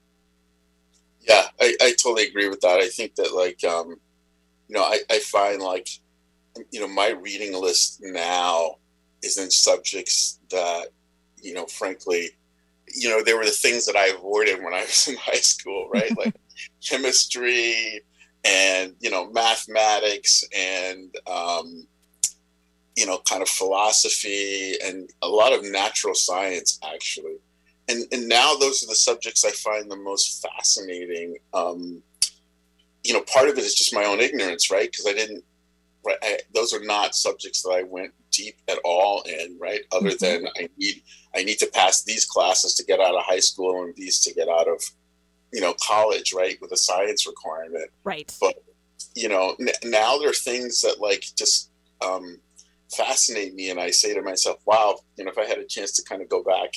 [1.20, 2.80] Yeah, I, I totally agree with that.
[2.80, 3.96] I think that like um,
[4.68, 5.88] you know, I, I find like
[6.70, 8.76] you know, my reading list now
[9.22, 10.88] is in subjects that,
[11.40, 12.30] you know, frankly,
[12.94, 15.88] you know, they were the things that I avoided when I was in high school,
[15.92, 16.16] right?
[16.16, 16.34] like
[16.87, 18.00] chemistry
[18.44, 21.87] and, you know, mathematics and, um,
[22.98, 27.37] you know, kind of philosophy and a lot of natural science, actually.
[27.88, 31.37] And, and now those are the subjects I find the most fascinating.
[31.54, 32.02] Um,
[33.04, 34.90] you know, part of it is just my own ignorance, right?
[34.90, 35.44] Because I didn't,
[36.04, 36.18] right?
[36.22, 39.82] I, those are not subjects that I went deep at all in, right?
[39.92, 40.42] Other mm-hmm.
[40.42, 41.02] than I need
[41.37, 44.34] I need to pass these classes to get out of high school and these to
[44.34, 44.82] get out of,
[45.52, 46.58] you know, college, right?
[46.61, 47.90] With a science requirement.
[48.02, 48.37] Right.
[48.40, 48.56] But,
[49.14, 51.70] you know, n- now there are things that like just
[52.04, 52.40] um,
[52.90, 53.70] fascinate me.
[53.70, 56.22] And I say to myself, wow, you know, if I had a chance to kind
[56.22, 56.74] of go back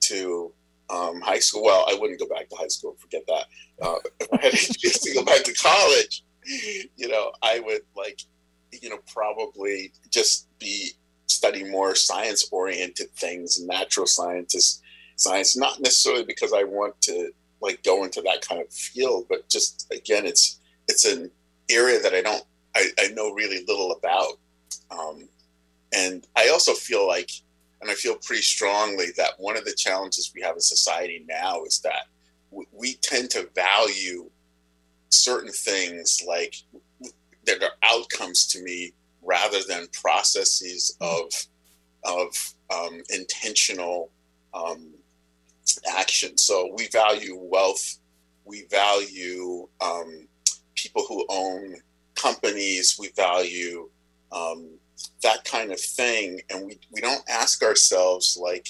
[0.00, 0.52] to
[0.90, 3.44] um, high school, well, I wouldn't go back to high school, forget that.
[3.82, 6.24] Uh, if I had a chance to go back to college,
[6.96, 8.20] you know, I would like,
[8.72, 10.90] you know, probably just be
[11.26, 14.80] study more science oriented things, natural scientists,
[15.16, 19.48] science, not necessarily because I want to like go into that kind of field, but
[19.48, 21.30] just again, it's it's an
[21.68, 24.38] area that I don't I, I know really little about.
[24.90, 25.28] Um,
[25.96, 27.30] and I also feel like,
[27.80, 31.64] and I feel pretty strongly that one of the challenges we have in society now
[31.64, 32.06] is that
[32.50, 34.30] we, we tend to value
[35.08, 36.54] certain things like
[37.46, 41.32] that are outcomes to me rather than processes of
[42.04, 42.28] of
[42.72, 44.10] um, intentional
[44.54, 44.90] um,
[45.96, 46.36] action.
[46.38, 47.98] So we value wealth.
[48.44, 50.28] We value um,
[50.74, 51.76] people who own
[52.14, 52.96] companies.
[52.98, 53.88] We value
[54.30, 54.75] um,
[55.22, 58.68] that kind of thing, and we we don't ask ourselves like,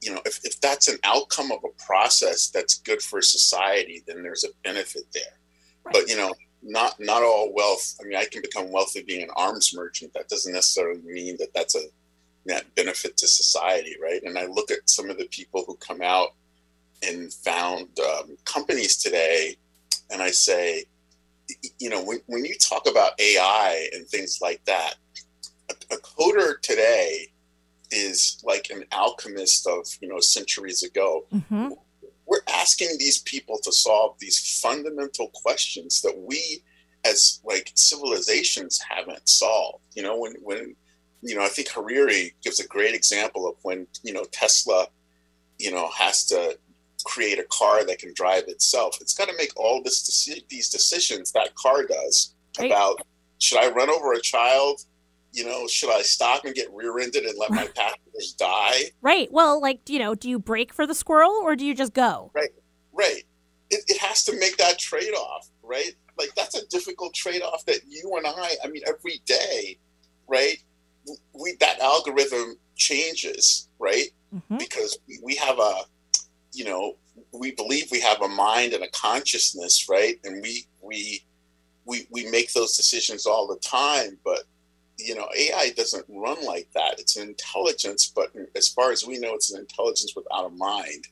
[0.00, 4.22] you know, if, if that's an outcome of a process that's good for society, then
[4.22, 5.38] there's a benefit there.
[5.84, 5.92] Right.
[5.92, 7.96] But you know, not not all wealth.
[8.00, 10.12] I mean, I can become wealthy being an arms merchant.
[10.14, 11.82] That doesn't necessarily mean that that's a
[12.44, 14.22] net benefit to society, right?
[14.24, 16.30] And I look at some of the people who come out
[17.06, 19.56] and found um, companies today,
[20.10, 20.84] and I say,
[21.78, 24.94] you know, when, when you talk about AI and things like that,
[25.90, 27.32] a, a coder today
[27.90, 31.26] is like an alchemist of you know centuries ago.
[31.32, 31.72] Mm-hmm
[32.32, 36.62] we're asking these people to solve these fundamental questions that we
[37.04, 40.74] as like civilizations haven't solved you know when when
[41.20, 44.86] you know i think Harari gives a great example of when you know tesla
[45.58, 46.58] you know has to
[47.04, 51.32] create a car that can drive itself it's got to make all this these decisions
[51.32, 52.70] that car does right.
[52.70, 53.02] about
[53.38, 54.80] should i run over a child
[55.32, 58.90] you know, should I stop and get rear-ended and let my passengers die?
[59.00, 59.32] Right.
[59.32, 62.30] Well, like, you know, do you break for the squirrel or do you just go?
[62.34, 62.50] Right.
[62.92, 63.22] Right.
[63.70, 65.94] It, it has to make that trade-off, right?
[66.18, 69.78] Like that's a difficult trade-off that you and I, I mean, every day,
[70.28, 70.62] right?
[71.32, 74.08] We that algorithm changes, right?
[74.34, 74.58] Mm-hmm.
[74.58, 75.82] Because we have a,
[76.52, 76.96] you know,
[77.32, 80.20] we believe we have a mind and a consciousness, right?
[80.24, 81.24] And we we
[81.86, 84.44] we we make those decisions all the time, but
[85.04, 86.98] you know, AI doesn't run like that.
[86.98, 91.06] It's an intelligence, but as far as we know, it's an intelligence without a mind.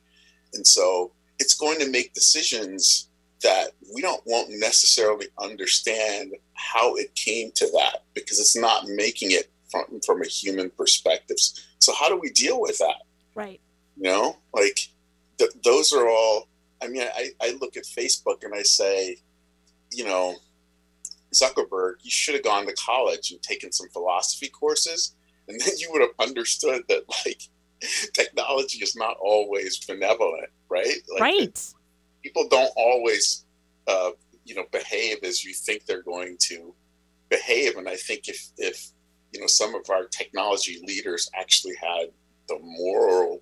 [0.53, 3.09] And so it's going to make decisions
[3.43, 9.31] that we don't won't necessarily understand how it came to that because it's not making
[9.31, 11.37] it from, from a human perspective.
[11.79, 13.03] So how do we deal with that?
[13.33, 13.59] Right.
[13.97, 14.89] You know, like
[15.37, 16.47] th- those are all.
[16.83, 19.17] I mean, I, I look at Facebook and I say,
[19.91, 20.35] you know,
[21.33, 25.15] Zuckerberg, you should have gone to college and taken some philosophy courses,
[25.47, 27.41] and then you would have understood that like
[28.13, 30.97] technology is not always benevolent, right?
[31.13, 31.73] Like, right.
[32.23, 33.45] People don't always,
[33.87, 34.11] uh,
[34.45, 36.73] you know, behave as you think they're going to
[37.29, 38.89] behave, and I think if if
[39.31, 42.07] you know some of our technology leaders actually had
[42.47, 43.41] the moral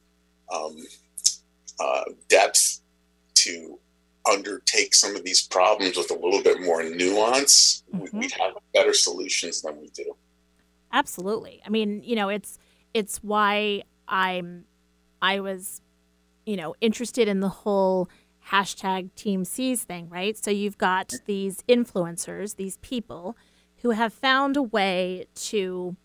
[0.53, 0.77] um,
[1.79, 2.81] uh, depth
[3.35, 3.79] to
[4.26, 8.20] undertake some of these problems with a little bit more nuance, mm-hmm.
[8.20, 10.15] we'd have better solutions than we do.
[10.91, 11.61] Absolutely.
[11.65, 12.57] I mean, you know, it's
[12.93, 14.65] it's why I'm
[15.22, 15.82] I was,
[16.45, 18.09] you know, interested in the whole
[18.51, 20.38] hashtag Team Seas thing, right?
[20.38, 23.38] So you've got these influencers, these people
[23.82, 25.95] who have found a way to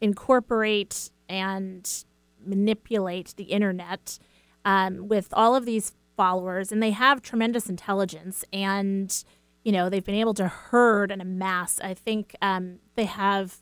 [0.00, 2.04] incorporate and
[2.44, 4.18] manipulate the internet
[4.64, 9.24] um, with all of these followers, and they have tremendous intelligence, and
[9.62, 11.80] you know they've been able to herd and amass.
[11.80, 13.58] I think um, they have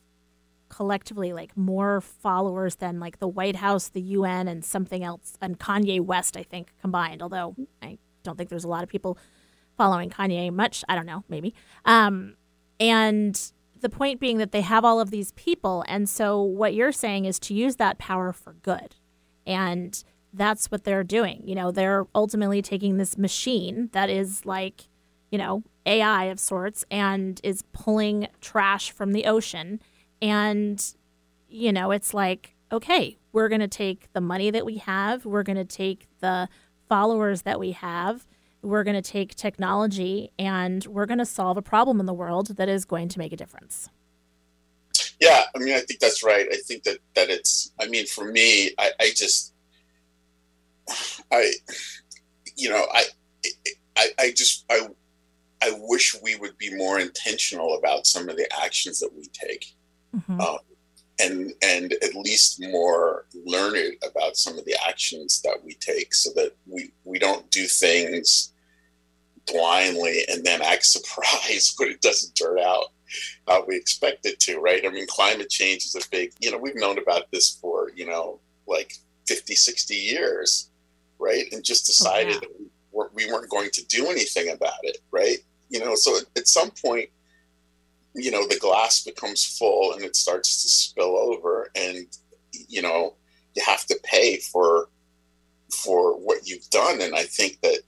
[0.68, 5.58] collectively like more followers than like the White House, the UN, and something else, and
[5.58, 7.22] Kanye West, I think combined.
[7.22, 9.18] Although I don't think there's a lot of people
[9.76, 10.84] following Kanye much.
[10.88, 11.54] I don't know, maybe.
[11.84, 12.36] Um,
[12.80, 16.92] and the point being that they have all of these people, and so what you're
[16.92, 18.96] saying is to use that power for good,
[19.46, 21.42] and that's what they're doing.
[21.44, 24.88] You know, they're ultimately taking this machine that is like,
[25.30, 29.80] you know, AI of sorts and is pulling trash from the ocean.
[30.20, 30.82] And,
[31.48, 35.42] you know, it's like, okay, we're going to take the money that we have, we're
[35.42, 36.48] going to take the
[36.88, 38.26] followers that we have,
[38.62, 42.56] we're going to take technology, and we're going to solve a problem in the world
[42.56, 43.90] that is going to make a difference.
[45.20, 46.46] Yeah, I mean, I think that's right.
[46.50, 47.72] I think that that it's.
[47.80, 49.51] I mean, for me, I, I just
[51.32, 51.52] I,
[52.56, 53.04] you know, I,
[53.96, 54.88] I, I just, I,
[55.62, 59.74] I wish we would be more intentional about some of the actions that we take,
[60.14, 60.40] mm-hmm.
[60.40, 60.58] um,
[61.20, 66.30] and and at least more learned about some of the actions that we take, so
[66.34, 68.52] that we we don't do things
[69.46, 72.86] blindly and then act surprised when it doesn't turn out
[73.46, 74.58] how we expect it to.
[74.58, 74.84] Right?
[74.84, 76.32] I mean, climate change is a big.
[76.40, 78.94] You know, we've known about this for you know like
[79.28, 80.70] 50, 60 years
[81.22, 81.44] right?
[81.52, 83.04] And just decided oh, yeah.
[83.04, 85.38] that we weren't going to do anything about it, right?
[85.70, 87.08] You know, so at some point,
[88.14, 92.06] you know, the glass becomes full and it starts to spill over, and
[92.68, 93.14] you know,
[93.54, 94.88] you have to pay for
[95.70, 97.00] for what you've done.
[97.00, 97.80] And I think that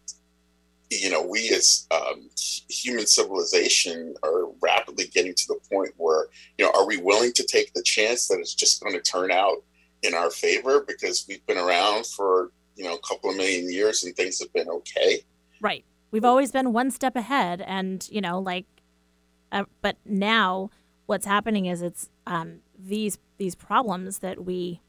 [0.91, 2.29] you know, we as um,
[2.69, 6.27] human civilization are rapidly getting to the point where,
[6.59, 9.31] you know, are we willing to take the chance that it's just going to turn
[9.31, 9.57] out
[10.03, 14.05] in our favor because we've been around for you know a couple of million years
[14.05, 15.21] and things have been okay.
[15.61, 15.85] Right.
[16.11, 18.67] We've always been one step ahead, and you know, like,
[19.51, 20.71] uh, but now
[21.07, 24.81] what's happening is it's um, these these problems that we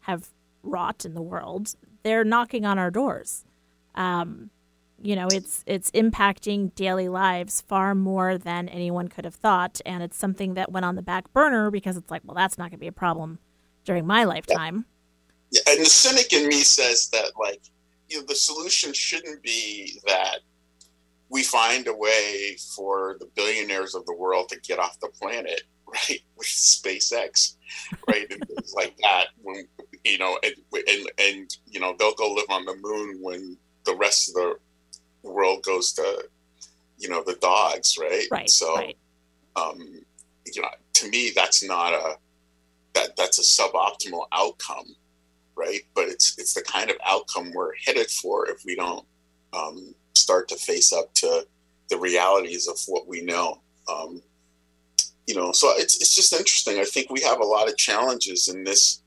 [0.00, 0.28] have
[0.62, 1.74] wrought in the world.
[2.02, 3.44] They're knocking on our doors.
[3.94, 4.50] Um,
[5.02, 10.02] you know, it's it's impacting daily lives far more than anyone could have thought, and
[10.02, 12.78] it's something that went on the back burner because it's like, well, that's not going
[12.78, 13.38] to be a problem
[13.84, 14.86] during my lifetime.
[15.50, 17.62] Yeah and the cynic in me says that like
[18.08, 20.38] you know the solution shouldn't be that
[21.28, 25.62] we find a way for the billionaires of the world to get off the planet
[25.86, 27.56] right with spacex
[28.08, 29.66] right and things like that when
[30.04, 30.54] you know and,
[30.88, 34.56] and and you know they'll go live on the moon when the rest of the
[35.28, 36.24] world goes to
[36.98, 38.96] you know the dogs right right so right.
[39.54, 39.78] um
[40.44, 42.16] you know to me that's not a
[42.94, 44.86] that that's a suboptimal outcome
[45.56, 45.80] right?
[45.94, 49.04] But it's it's the kind of outcome we're headed for if we don't
[49.52, 51.46] um, start to face up to
[51.88, 53.60] the realities of what we know.
[53.92, 54.22] Um,
[55.26, 56.78] you know, so it's it's just interesting.
[56.78, 59.02] I think we have a lot of challenges in this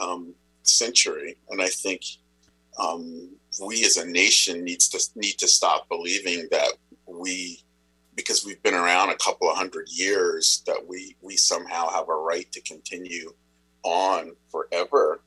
[0.00, 2.02] um, century, and I think
[2.78, 3.30] um,
[3.62, 6.72] we as a nation needs to need to stop believing that
[7.06, 7.62] we
[8.14, 12.14] because we've been around a couple of hundred years that we we somehow have a
[12.14, 13.32] right to continue
[13.82, 15.22] on forever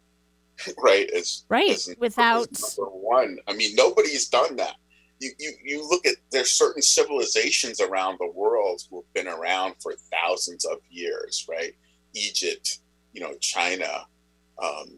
[0.78, 1.10] right?
[1.12, 2.48] As right as without
[2.78, 3.38] number one.
[3.48, 4.76] I mean, nobody's done that.
[5.20, 9.76] You, you you look at there's certain civilizations around the world who have been around
[9.82, 11.74] for thousands of years, right?
[12.14, 12.80] Egypt,
[13.14, 14.06] you know, China,
[14.62, 14.98] um,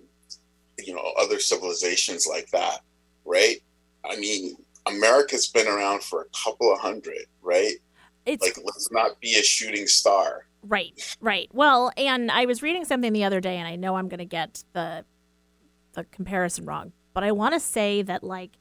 [0.80, 2.80] you know, other civilizations like that,
[3.26, 3.58] right?
[4.10, 4.56] I mean,
[4.88, 7.74] America's been around for a couple of hundred, right?
[8.26, 10.46] It's, like, let's not be a shooting star.
[10.64, 11.50] Right, right.
[11.54, 14.26] Well, and I was reading something the other day, and I know I'm going to
[14.26, 15.06] get the
[15.98, 18.52] the comparison wrong, but I want to say that like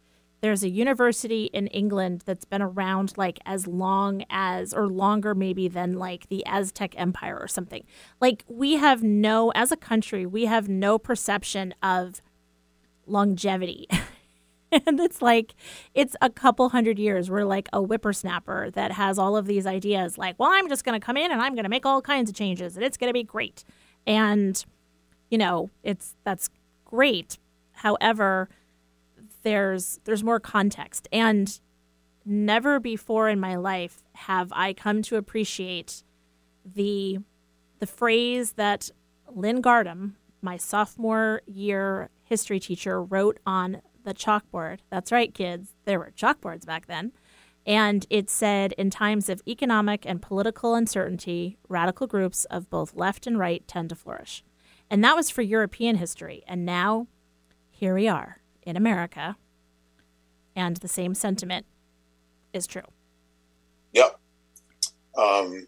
[0.40, 5.68] there's a university in England that's been around like as long as or longer maybe
[5.68, 7.84] than like the Aztec Empire or something.
[8.20, 12.22] Like we have no as a country, we have no perception of
[13.06, 13.86] longevity.
[14.72, 15.54] and it's like
[15.94, 17.30] it's a couple hundred years.
[17.30, 20.98] We're like a whippersnapper that has all of these ideas like, well, I'm just going
[20.98, 23.10] to come in and I'm going to make all kinds of changes and it's going
[23.10, 23.64] to be great.
[24.06, 24.64] And
[25.30, 26.48] you know, it's that's
[26.86, 27.38] great.
[27.72, 28.48] However,
[29.42, 31.60] there's there's more context and
[32.24, 36.02] never before in my life have I come to appreciate
[36.64, 37.18] the
[37.78, 38.90] the phrase that
[39.30, 44.78] Lynn Gardam, my sophomore year history teacher, wrote on the chalkboard.
[44.90, 45.74] That's right, kids.
[45.84, 47.12] There were chalkboards back then.
[47.66, 53.26] And it said, in times of economic and political uncertainty, radical groups of both left
[53.26, 54.44] and right tend to flourish.
[54.90, 56.44] And that was for European history.
[56.46, 57.08] And now,
[57.70, 59.36] here we are in America,
[60.54, 61.66] and the same sentiment
[62.52, 62.82] is true.
[63.92, 64.18] Yep.
[65.16, 65.66] Um,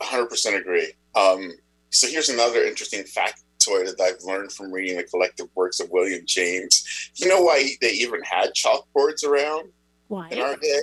[0.00, 0.92] 100% agree.
[1.14, 1.52] Um,
[1.90, 6.22] so here's another interesting factoid that I've learned from reading the collective works of William
[6.26, 7.10] James.
[7.16, 9.70] You know why they even had chalkboards around
[10.08, 10.28] Why?
[10.30, 10.80] in our day?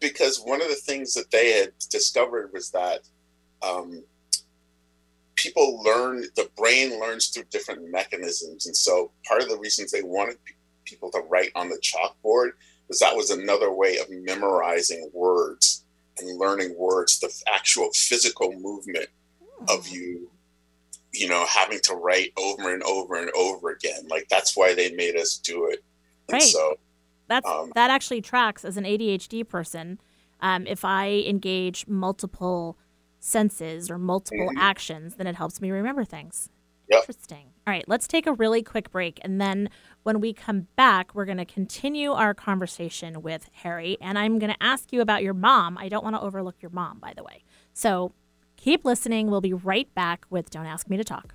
[0.00, 3.00] Because one of the things that they had discovered was that
[3.62, 4.02] um,
[5.42, 8.66] people learn, the brain learns through different mechanisms.
[8.66, 10.36] And so part of the reasons they wanted
[10.84, 12.50] people to write on the chalkboard
[12.88, 15.84] was that was another way of memorizing words
[16.18, 19.08] and learning words, the actual physical movement
[19.68, 20.30] of you,
[21.12, 24.06] you know, having to write over and over and over again.
[24.08, 25.82] Like that's why they made us do it.
[26.28, 26.42] And Right.
[26.42, 26.78] so
[27.28, 29.98] That's Um, that actually tracks as an ADHD person.
[30.40, 32.76] Um, if I engage multiple
[33.24, 34.56] senses or multiple Mhm.
[34.58, 36.50] actions, then it helps me remember things.
[36.88, 37.02] Yep.
[37.02, 37.46] Interesting.
[37.66, 39.70] All right, let's take a really quick break, and then
[40.02, 44.52] when we come back, we're going to continue our conversation with Harry, and I'm going
[44.52, 45.78] to ask you about your mom.
[45.78, 47.44] I don't want to overlook your mom, by the way.
[47.72, 48.12] So
[48.56, 49.30] keep listening.
[49.30, 51.34] We'll be right back with Don't Ask Me to Talk.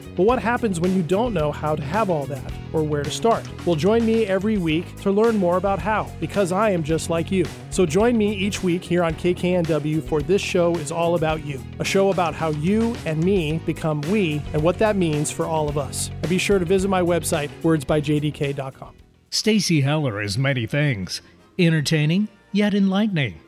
[0.15, 3.11] But what happens when you don't know how to have all that or where to
[3.11, 3.47] start?
[3.65, 7.31] Well, join me every week to learn more about how, because I am just like
[7.31, 7.45] you.
[7.69, 11.61] So join me each week here on KKNW for This Show is All About You,
[11.79, 15.69] a show about how you and me become we and what that means for all
[15.69, 16.09] of us.
[16.21, 18.95] And be sure to visit my website, wordsbyjdk.com.
[19.29, 21.21] Stacy Heller is many things
[21.57, 23.39] entertaining, yet enlightening.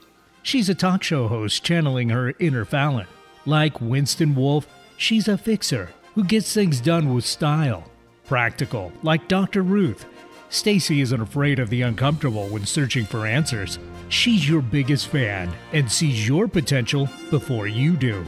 [0.44, 3.08] She's a talk show host channeling her inner Fallon.
[3.46, 7.84] Like Winston Wolfe, she's a fixer who gets things done with style.
[8.26, 9.62] Practical, like Dr.
[9.62, 10.06] Ruth.
[10.50, 13.80] Stacy isn't afraid of the uncomfortable when searching for answers.
[14.10, 18.26] She's your biggest fan and sees your potential before you do.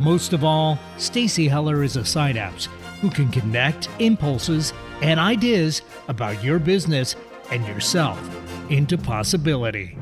[0.00, 2.68] Most of all, Stacy Heller is a synapse
[3.00, 7.14] who can connect impulses and ideas about your business
[7.50, 8.18] and yourself
[8.70, 9.96] into possibility.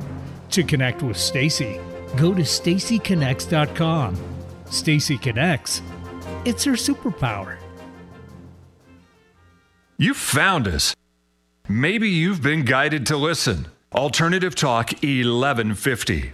[0.53, 1.81] To connect with Stacy,
[2.17, 4.17] go to stacyconnects.com.
[4.71, 5.83] Stacy Connects.
[6.45, 7.57] It's her superpower.
[9.99, 10.95] You found us.
[11.69, 13.69] Maybe you've been guided to listen.
[13.95, 16.33] Alternative Talk 1150.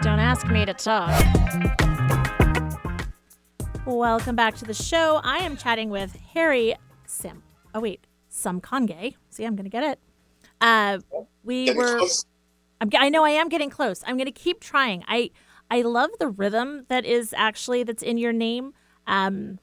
[0.00, 1.10] Don't ask me to talk.
[3.84, 5.20] Welcome back to the show.
[5.22, 6.74] I am chatting with Harry
[7.06, 7.42] Sim.
[7.74, 9.16] Oh wait, Samkange.
[9.28, 9.98] See, I'm gonna get it.
[10.60, 11.00] Uh,
[11.44, 11.98] we getting were.
[11.98, 12.24] close.
[12.80, 14.02] I'm, I know I am getting close.
[14.06, 15.04] I'm gonna keep trying.
[15.06, 15.30] I
[15.70, 18.74] I love the rhythm that is actually that's in your name.
[19.06, 19.58] Um,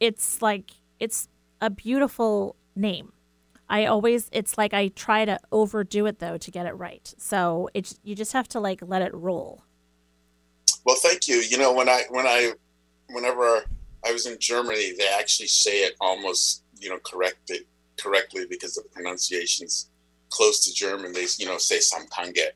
[0.00, 1.28] it's like it's
[1.60, 3.12] a beautiful name.
[3.70, 7.12] I always it's like I try to overdo it though to get it right.
[7.18, 9.64] So it's you just have to like let it roll.
[10.84, 11.36] Well, thank you.
[11.36, 12.52] You know, when I when I
[13.10, 13.64] whenever
[14.06, 17.64] I was in Germany, they actually say it almost you know corrected
[17.98, 19.90] correctly because the pronunciation's
[20.30, 21.12] close to German.
[21.12, 22.48] They you know say Samkange,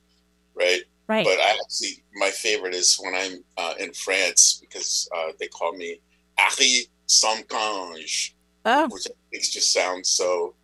[0.54, 0.82] right?
[1.12, 1.26] Right.
[1.26, 5.74] But I actually my favorite is when I'm uh, in France because uh, they call
[5.74, 6.00] me
[6.38, 8.32] Harry Samkange,
[8.64, 10.54] oh, which I think just sounds so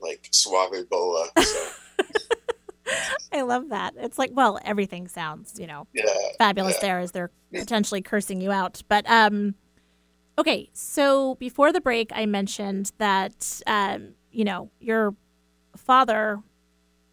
[0.00, 1.26] like suave bola.
[1.38, 1.68] So
[3.34, 3.92] I love that.
[3.98, 6.04] It's like, well, everything sounds, you know, yeah,
[6.38, 6.88] fabulous yeah.
[6.88, 8.82] there as they're potentially cursing you out.
[8.88, 9.56] But um
[10.38, 15.14] okay, so before the break I mentioned that um, you know, your
[15.76, 16.40] father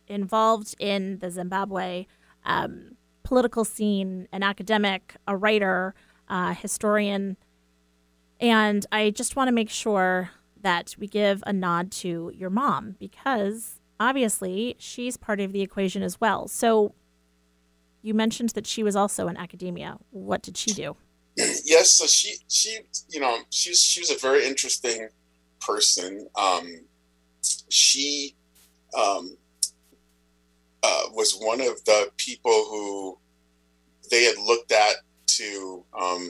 [0.08, 2.06] involved in the Zimbabwe
[2.46, 5.93] um political scene, an academic, a writer,
[6.30, 7.38] a historian.
[8.39, 10.30] And I just want to make sure
[10.62, 16.04] that we give a nod to your mom because obviously she's part of the equation
[16.04, 16.48] as well.
[16.48, 16.93] So
[18.02, 19.98] you mentioned that she was also in academia.
[20.12, 20.96] What did she do?
[21.36, 22.80] yes, so she she
[23.10, 25.10] you know she was she was a very interesting
[25.60, 26.28] person.
[26.36, 26.86] Um,
[27.70, 28.36] she
[28.98, 29.36] um,
[30.86, 33.17] uh, was one of the people who
[34.11, 35.83] they had looked at to.
[35.99, 36.29] Um,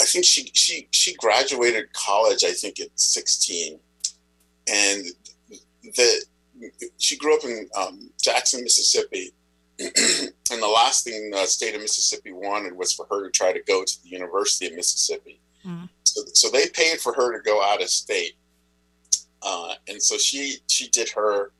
[0.00, 2.44] I think she she she graduated college.
[2.44, 3.80] I think at sixteen,
[4.68, 5.04] and
[5.82, 6.24] the
[6.98, 9.32] she grew up in um, Jackson, Mississippi,
[9.80, 13.62] and the last thing the state of Mississippi wanted was for her to try to
[13.62, 15.40] go to the University of Mississippi.
[15.66, 15.88] Mm.
[16.04, 18.34] So, so they paid for her to go out of state,
[19.42, 21.50] uh, and so she she did her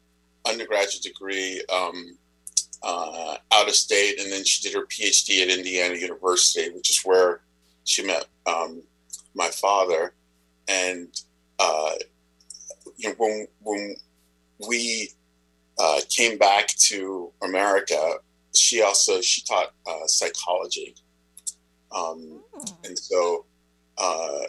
[0.46, 2.16] undergraduate degree um,
[2.82, 7.00] uh, out of state, and then she did her PhD at Indiana University, which is
[7.04, 7.40] where
[7.84, 8.82] she met um,
[9.34, 10.14] my father.
[10.68, 11.08] And
[11.58, 11.92] uh,
[12.96, 13.96] you know, when when
[14.68, 15.10] we
[15.78, 18.14] uh, came back to America,
[18.54, 20.94] she also she taught uh, psychology,
[21.92, 22.64] um, oh.
[22.84, 23.44] and so
[23.98, 24.46] uh,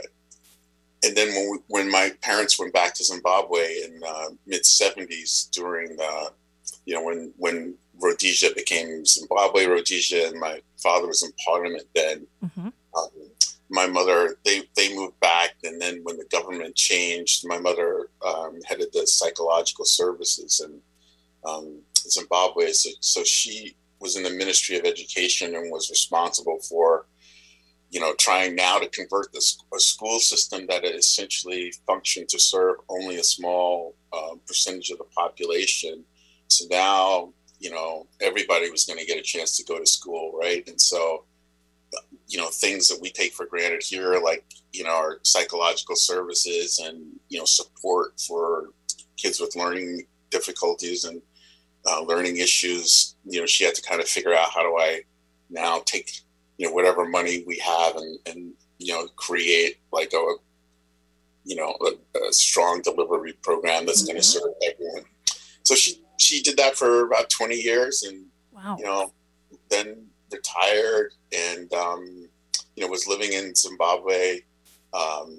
[1.06, 5.50] and then when we, when my parents went back to Zimbabwe in uh, mid '70s
[5.52, 6.32] during the
[6.86, 12.28] you know when when Rhodesia became Zimbabwe Rhodesia, and my father was in Parliament then.
[12.44, 12.68] Mm-hmm.
[12.98, 13.10] Um,
[13.70, 18.60] my mother they they moved back and then when the government changed my mother um,
[18.64, 20.80] headed the psychological services in
[21.50, 27.08] um, zimbabwe so, so she was in the ministry of education and was responsible for
[27.96, 32.76] you know trying now to convert this a school system that essentially functioned to serve
[32.90, 36.04] only a small uh, percentage of the population.
[36.48, 40.38] So now you know everybody was going to get a chance to go to school
[40.38, 40.68] right?
[40.68, 41.24] And so
[42.28, 44.44] you know things that we take for granted here like
[44.74, 46.98] you know our psychological services and
[47.30, 48.72] you know support for
[49.16, 51.22] kids with learning difficulties and
[51.90, 55.00] uh, learning issues you know she had to kind of figure out how do i
[55.50, 56.12] now take
[56.58, 60.34] you know whatever money we have and and you know create like a
[61.44, 64.14] you know a, a strong delivery program that's mm-hmm.
[64.14, 65.04] going to serve everyone
[65.64, 68.76] so she she did that for about 20 years and wow.
[68.80, 69.12] you know
[69.70, 72.28] then retired and um,
[72.76, 74.42] you know was living in Zimbabwe.
[74.94, 75.38] Um,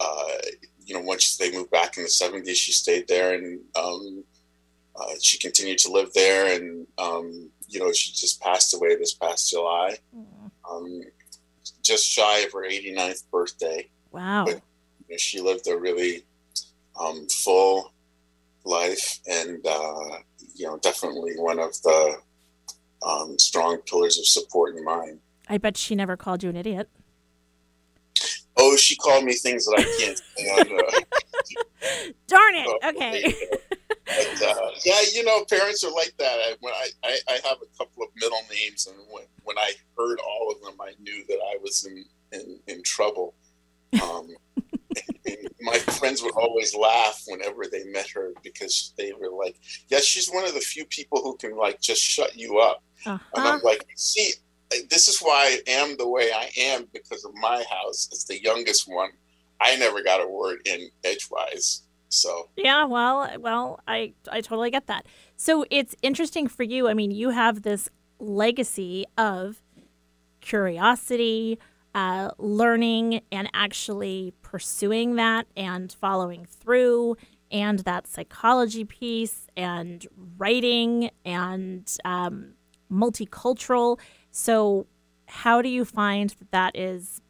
[0.00, 0.38] uh,
[0.84, 4.24] you know, once they moved back in the '70s, she stayed there, and um,
[5.00, 6.54] uh, she continued to live there.
[6.54, 9.96] And um, you know, she just passed away this past July,
[10.68, 11.02] um,
[11.82, 13.88] just shy of her 89th birthday.
[14.10, 14.44] Wow!
[14.46, 16.24] But, you know, she lived a really
[16.98, 17.92] um, full
[18.64, 20.18] life, and uh,
[20.54, 22.18] you know, definitely one of the
[23.06, 25.20] um, strong pillars of support in mine.
[25.48, 26.88] I bet she never called you an idiot.
[28.56, 30.20] Oh, she called me things that I can't.
[30.50, 32.84] Uh, Darn it!
[32.84, 33.34] Okay.
[34.08, 36.38] But, uh, yeah, you know, parents are like that.
[36.38, 39.72] I, when I, I, I, have a couple of middle names, and when, when I
[39.96, 43.34] heard all of them, I knew that I was in in, in trouble.
[44.02, 44.30] Um,
[45.60, 49.56] my friends would always laugh whenever they met her because they were like,
[49.88, 53.18] "Yeah, she's one of the few people who can like just shut you up." Uh-huh.
[53.34, 54.32] And I'm like, "See,
[54.90, 58.42] this is why I am the way I am because of my house as the
[58.42, 59.10] youngest one.
[59.60, 64.86] I never got a word in edgewise." So yeah, well, well, I I totally get
[64.86, 65.06] that.
[65.36, 66.88] So it's interesting for you.
[66.88, 67.88] I mean, you have this
[68.18, 69.62] legacy of
[70.40, 71.58] curiosity,
[71.94, 77.16] uh, learning and actually pursuing that and following through,
[77.50, 80.06] and that psychology piece, and
[80.38, 82.54] writing, and um,
[82.90, 83.98] multicultural.
[84.30, 84.86] So,
[85.26, 87.20] how do you find that that is,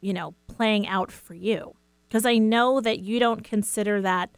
[0.00, 1.74] you know, playing out for you?
[2.12, 4.28] Because I know that you don't consider that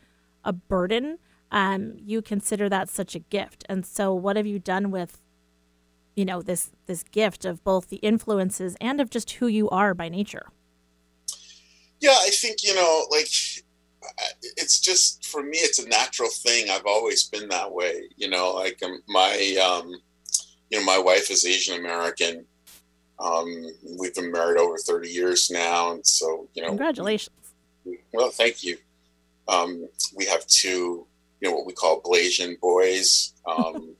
[0.45, 1.19] a burden.
[1.51, 3.65] Um, you consider that such a gift.
[3.69, 5.21] And so, what have you done with
[6.15, 9.95] you know this this gift of both the influences and of just who you are
[9.95, 10.47] by nature
[11.99, 13.27] yeah i think you know like
[14.57, 18.53] it's just for me it's a natural thing i've always been that way you know
[18.53, 19.89] like um, my um
[20.71, 22.47] you know my wife is asian american
[23.19, 23.67] um
[23.99, 27.44] we've been married over 30 years now and so you know congratulations
[28.13, 28.77] well thank you
[29.49, 31.07] um we have two
[31.41, 33.95] you know what we call blasian boys um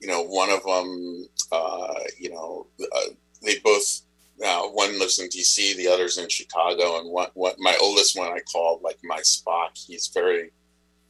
[0.00, 3.10] you know, one of them, uh, you know, uh,
[3.42, 4.00] they both,
[4.44, 6.98] uh, one lives in DC, the other's in Chicago.
[6.98, 9.70] And what, what my oldest one I call like my Spock.
[9.74, 10.50] He's very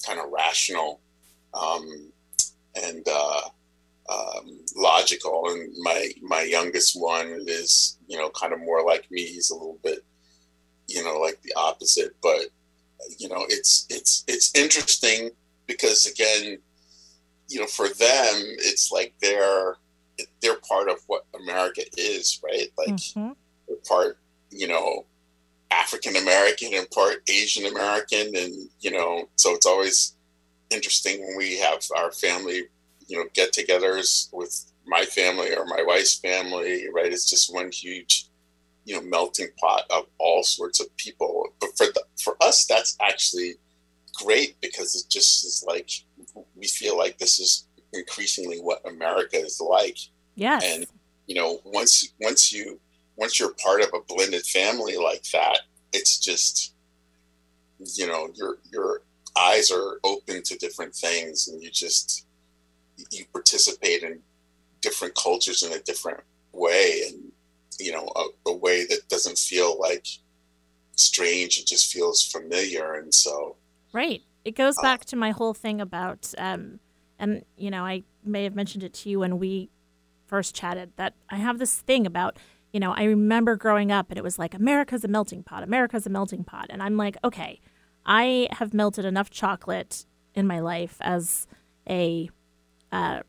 [0.05, 1.01] kind of rational.
[1.55, 2.11] Um,
[2.75, 3.43] and, uh,
[4.11, 9.25] um, logical, and my my youngest one is you know kind of more like me.
[9.25, 10.05] He's a little bit
[10.91, 12.41] you know like the opposite, but
[13.18, 15.30] you know it's it's it's interesting
[15.66, 16.59] because again
[17.49, 18.34] you know for them
[18.68, 19.76] it's like they're
[20.43, 23.34] they're part of what america is right like Mhm.
[23.66, 24.18] they're part
[24.51, 25.07] you know
[25.70, 30.14] african american and part asian american and you know so it's always
[30.70, 32.64] interesting when we have our family
[33.09, 38.26] you know get-togethers with my family or my wife's family right it's just one huge
[38.85, 41.49] you know melting pot of all sorts of people.
[41.61, 43.55] But for the, for us that's actually
[44.14, 45.91] great because it just is like
[46.57, 49.99] we feel like this is increasingly what america is like.
[50.35, 50.64] Yes.
[50.64, 50.87] and
[51.26, 52.81] you know once once you
[53.16, 55.61] once you're part of a blended family like that
[55.93, 56.74] it's just
[57.97, 59.03] you know your your
[59.39, 62.26] eyes are open to different things and you just
[63.11, 64.20] you participate in
[64.81, 66.20] different cultures in a different
[66.53, 67.03] way.
[67.09, 67.30] And
[67.81, 70.07] you know a, a way that doesn't feel like
[70.97, 73.57] strange it just feels familiar and so
[73.93, 74.22] Right.
[74.45, 76.81] It goes Uh, back to my whole thing about, um,
[77.18, 79.70] and you know, I may have mentioned it to you when we
[80.26, 82.39] first chatted that I have this thing about,
[82.72, 86.07] you know, I remember growing up and it was like America's a melting pot, America's
[86.07, 87.61] a melting pot, and I'm like, okay,
[88.07, 91.47] I have melted enough chocolate in my life as
[91.89, 92.31] a,
[92.93, 93.20] uh,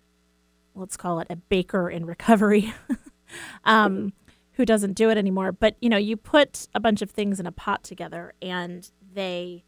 [0.76, 2.74] let's call it a baker in recovery,
[3.66, 4.14] um,
[4.62, 5.51] who doesn't do it anymore.
[5.51, 9.64] But you know, you put a bunch of things in a pot together and they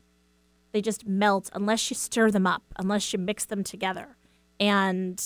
[0.71, 4.17] they just melt unless you stir them up, unless you mix them together.
[4.59, 5.23] And,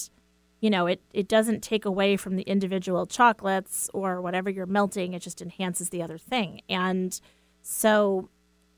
[0.61, 5.13] you know, it, it doesn't take away from the individual chocolates or whatever you're melting,
[5.13, 6.61] it just enhances the other thing.
[6.69, 7.19] And
[7.61, 8.29] so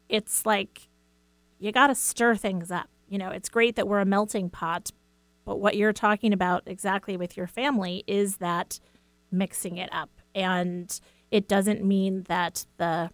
[0.10, 0.88] it's like
[1.60, 2.90] you got to stir things up.
[3.08, 4.92] You know, it's great that we're a melting pot,
[5.46, 8.80] but what you're talking about exactly with your family is that
[9.32, 10.19] mixing it up.
[10.40, 11.00] And
[11.32, 13.12] it doesn't mean that the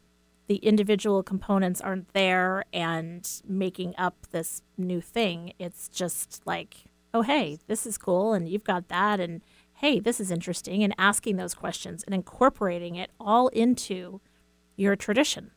[0.47, 5.53] the individual components aren't there and making up this new thing.
[5.57, 6.75] It's just like,
[7.15, 9.41] oh, hey, this is cool, and you've got that, and
[9.73, 14.21] hey, this is interesting, and asking those questions and incorporating it all into
[14.75, 15.49] your tradition.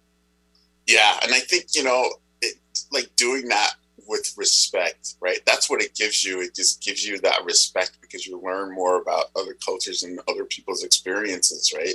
[0.87, 2.09] Yeah, and I think you know,
[2.41, 2.57] it,
[2.91, 3.75] like doing that
[4.09, 5.39] with respect, right?
[5.47, 6.41] That's what it gives you.
[6.41, 10.45] It just gives you that respect because you learn more about other cultures and other
[10.47, 11.95] people's experiences, right?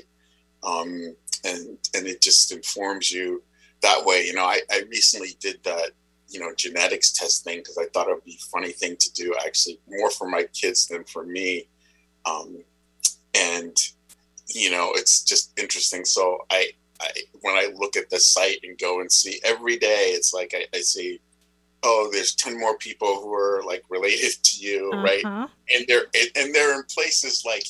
[0.64, 3.44] Um, and and it just informs you
[3.82, 4.24] that way.
[4.26, 5.92] You know, I, I recently did that,
[6.30, 9.36] you know, genetics testing because I thought it would be a funny thing to do,
[9.46, 11.68] actually, more for my kids than for me.
[12.26, 12.64] Um,
[13.36, 13.76] and
[14.48, 16.06] you know, it's just interesting.
[16.06, 16.70] So I
[17.02, 17.10] I,
[17.42, 20.66] when I look at the site and go and see every day, it's like I,
[20.78, 21.20] I see,
[21.84, 25.24] oh, there's ten more people who are like related to you, right?
[25.26, 25.48] Uh-huh.
[25.76, 26.06] And they're
[26.36, 27.66] and- they're in places like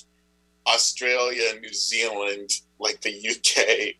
[0.67, 2.49] Australia, New Zealand,
[2.79, 3.95] like the UK,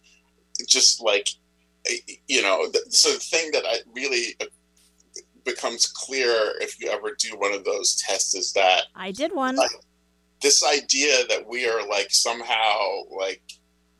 [0.68, 1.30] just like
[2.28, 2.68] you know.
[2.90, 4.46] So the thing that I really uh,
[5.46, 9.56] becomes clear if you ever do one of those tests is that I did one.
[9.56, 9.72] Like-
[10.42, 13.42] this idea that we are like somehow like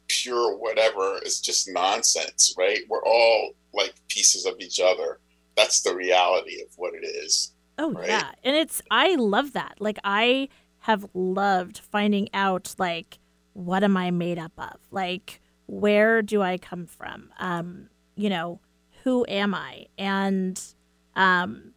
[0.10, 2.80] pure whatever is just nonsense, right?
[2.90, 5.20] We're all like pieces of each other.
[5.56, 7.54] That's the reality of what it is.
[7.78, 8.08] Oh right?
[8.08, 9.76] yeah, and it's I love that.
[9.80, 10.50] Like I
[10.80, 13.20] have loved finding out like
[13.54, 14.80] what am I made up of?
[14.92, 17.32] Like where do I come from?
[17.40, 18.60] Um, you know,
[19.04, 19.88] who am I?
[19.98, 20.62] And
[21.16, 21.74] um,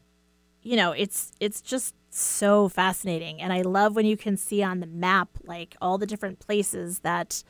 [0.63, 4.81] you know, it's it's just so fascinating and I love when you can see on
[4.81, 7.43] the map like all the different places that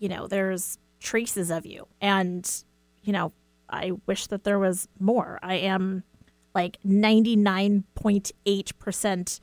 [0.00, 1.86] you know, there's traces of you.
[2.00, 2.50] And
[3.02, 3.32] you know,
[3.70, 5.38] I wish that there was more.
[5.42, 6.04] I am
[6.54, 9.40] like 99.8%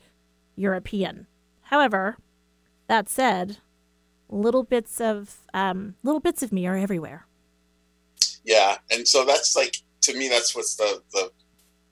[0.56, 1.26] European.
[1.62, 2.16] However,
[2.86, 3.58] that said,
[4.28, 7.26] little bits of um, little bits of me are everywhere.
[8.44, 11.30] Yeah, and so that's like to me that's what's the the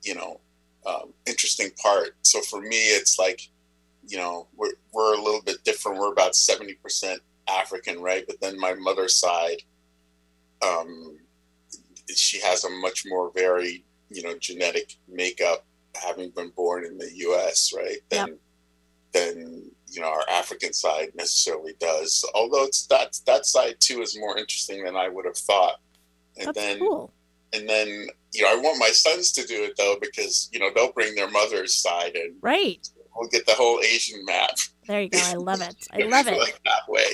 [0.02, 0.40] you know
[0.86, 2.10] um, interesting part.
[2.22, 3.48] So for me, it's like
[4.06, 5.98] you know we're we're a little bit different.
[5.98, 8.24] We're about seventy percent African, right?
[8.26, 9.62] But then my mother's side,
[10.62, 11.18] um,
[12.14, 17.10] she has a much more varied you know genetic makeup, having been born in the
[17.14, 17.98] U.S., right?
[18.10, 18.38] Than
[19.12, 22.24] than you know our African side necessarily does.
[22.34, 25.76] Although it's that that side too is more interesting than I would have thought.
[26.38, 27.12] And That's then cool.
[27.52, 30.70] and then you know I want my sons to do it though because you know
[30.74, 32.86] they'll bring their mother's side and Right.
[33.14, 34.50] we'll get the whole Asian map.
[34.86, 35.18] There you go.
[35.22, 35.74] I love it.
[35.92, 36.38] I love it.
[36.38, 37.06] like that way,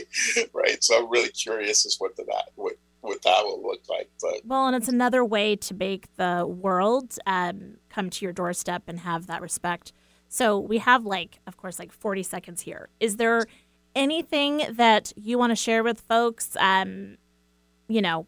[0.53, 0.83] right?
[0.83, 4.11] So I'm really curious as what the, that what what that will look like.
[4.21, 8.85] But Well, and it's another way to make the world um, come to your doorstep
[8.87, 9.93] and have that respect.
[10.29, 12.89] So we have like, of course, like 40 seconds here.
[13.01, 13.47] Is there
[13.95, 16.57] anything that you want to share with folks?
[16.59, 17.19] Um,
[17.89, 18.27] you know,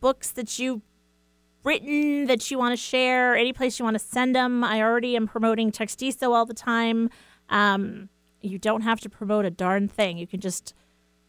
[0.00, 0.82] books that you've
[1.64, 3.36] written that you want to share?
[3.36, 4.62] Any place you want to send them?
[4.62, 7.08] I already am promoting Textiso all the time.
[7.48, 8.08] Um,
[8.40, 10.18] you don't have to promote a darn thing.
[10.18, 10.74] You can just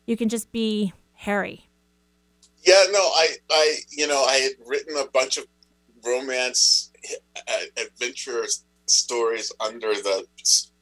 [0.06, 1.69] you can just be Harry.
[2.64, 5.46] Yeah, no, I, I, you know, I had written a bunch of
[6.06, 6.92] romance
[7.48, 8.44] uh, adventure
[8.86, 10.26] stories under the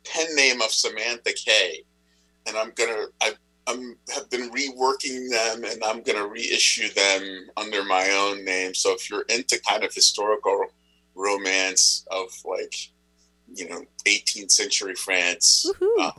[0.05, 1.83] pen name of Samantha Kay,
[2.47, 3.33] and I'm gonna, I,
[3.67, 8.73] I'm have been reworking them, and I'm gonna reissue them under my own name.
[8.73, 10.65] So if you're into kind of historical
[11.15, 12.75] romance of like,
[13.53, 15.69] you know, 18th century France,
[15.99, 16.11] uh,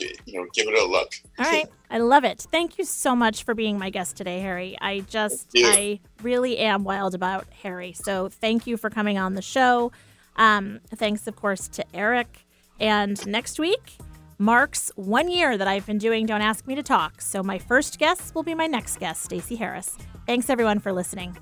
[0.00, 1.12] you know, give it a look.
[1.38, 1.66] All right.
[1.90, 2.46] I love it.
[2.50, 4.76] Thank you so much for being my guest today, Harry.
[4.80, 7.92] I just, I really am wild about Harry.
[7.92, 9.90] So thank you for coming on the show.
[10.36, 12.46] Um, thanks, of course, to Eric.
[12.78, 13.98] And next week
[14.38, 17.20] marks one year that I've been doing Don't Ask Me to Talk.
[17.20, 19.98] So my first guest will be my next guest, Stacey Harris.
[20.26, 21.36] Thanks, everyone, for listening.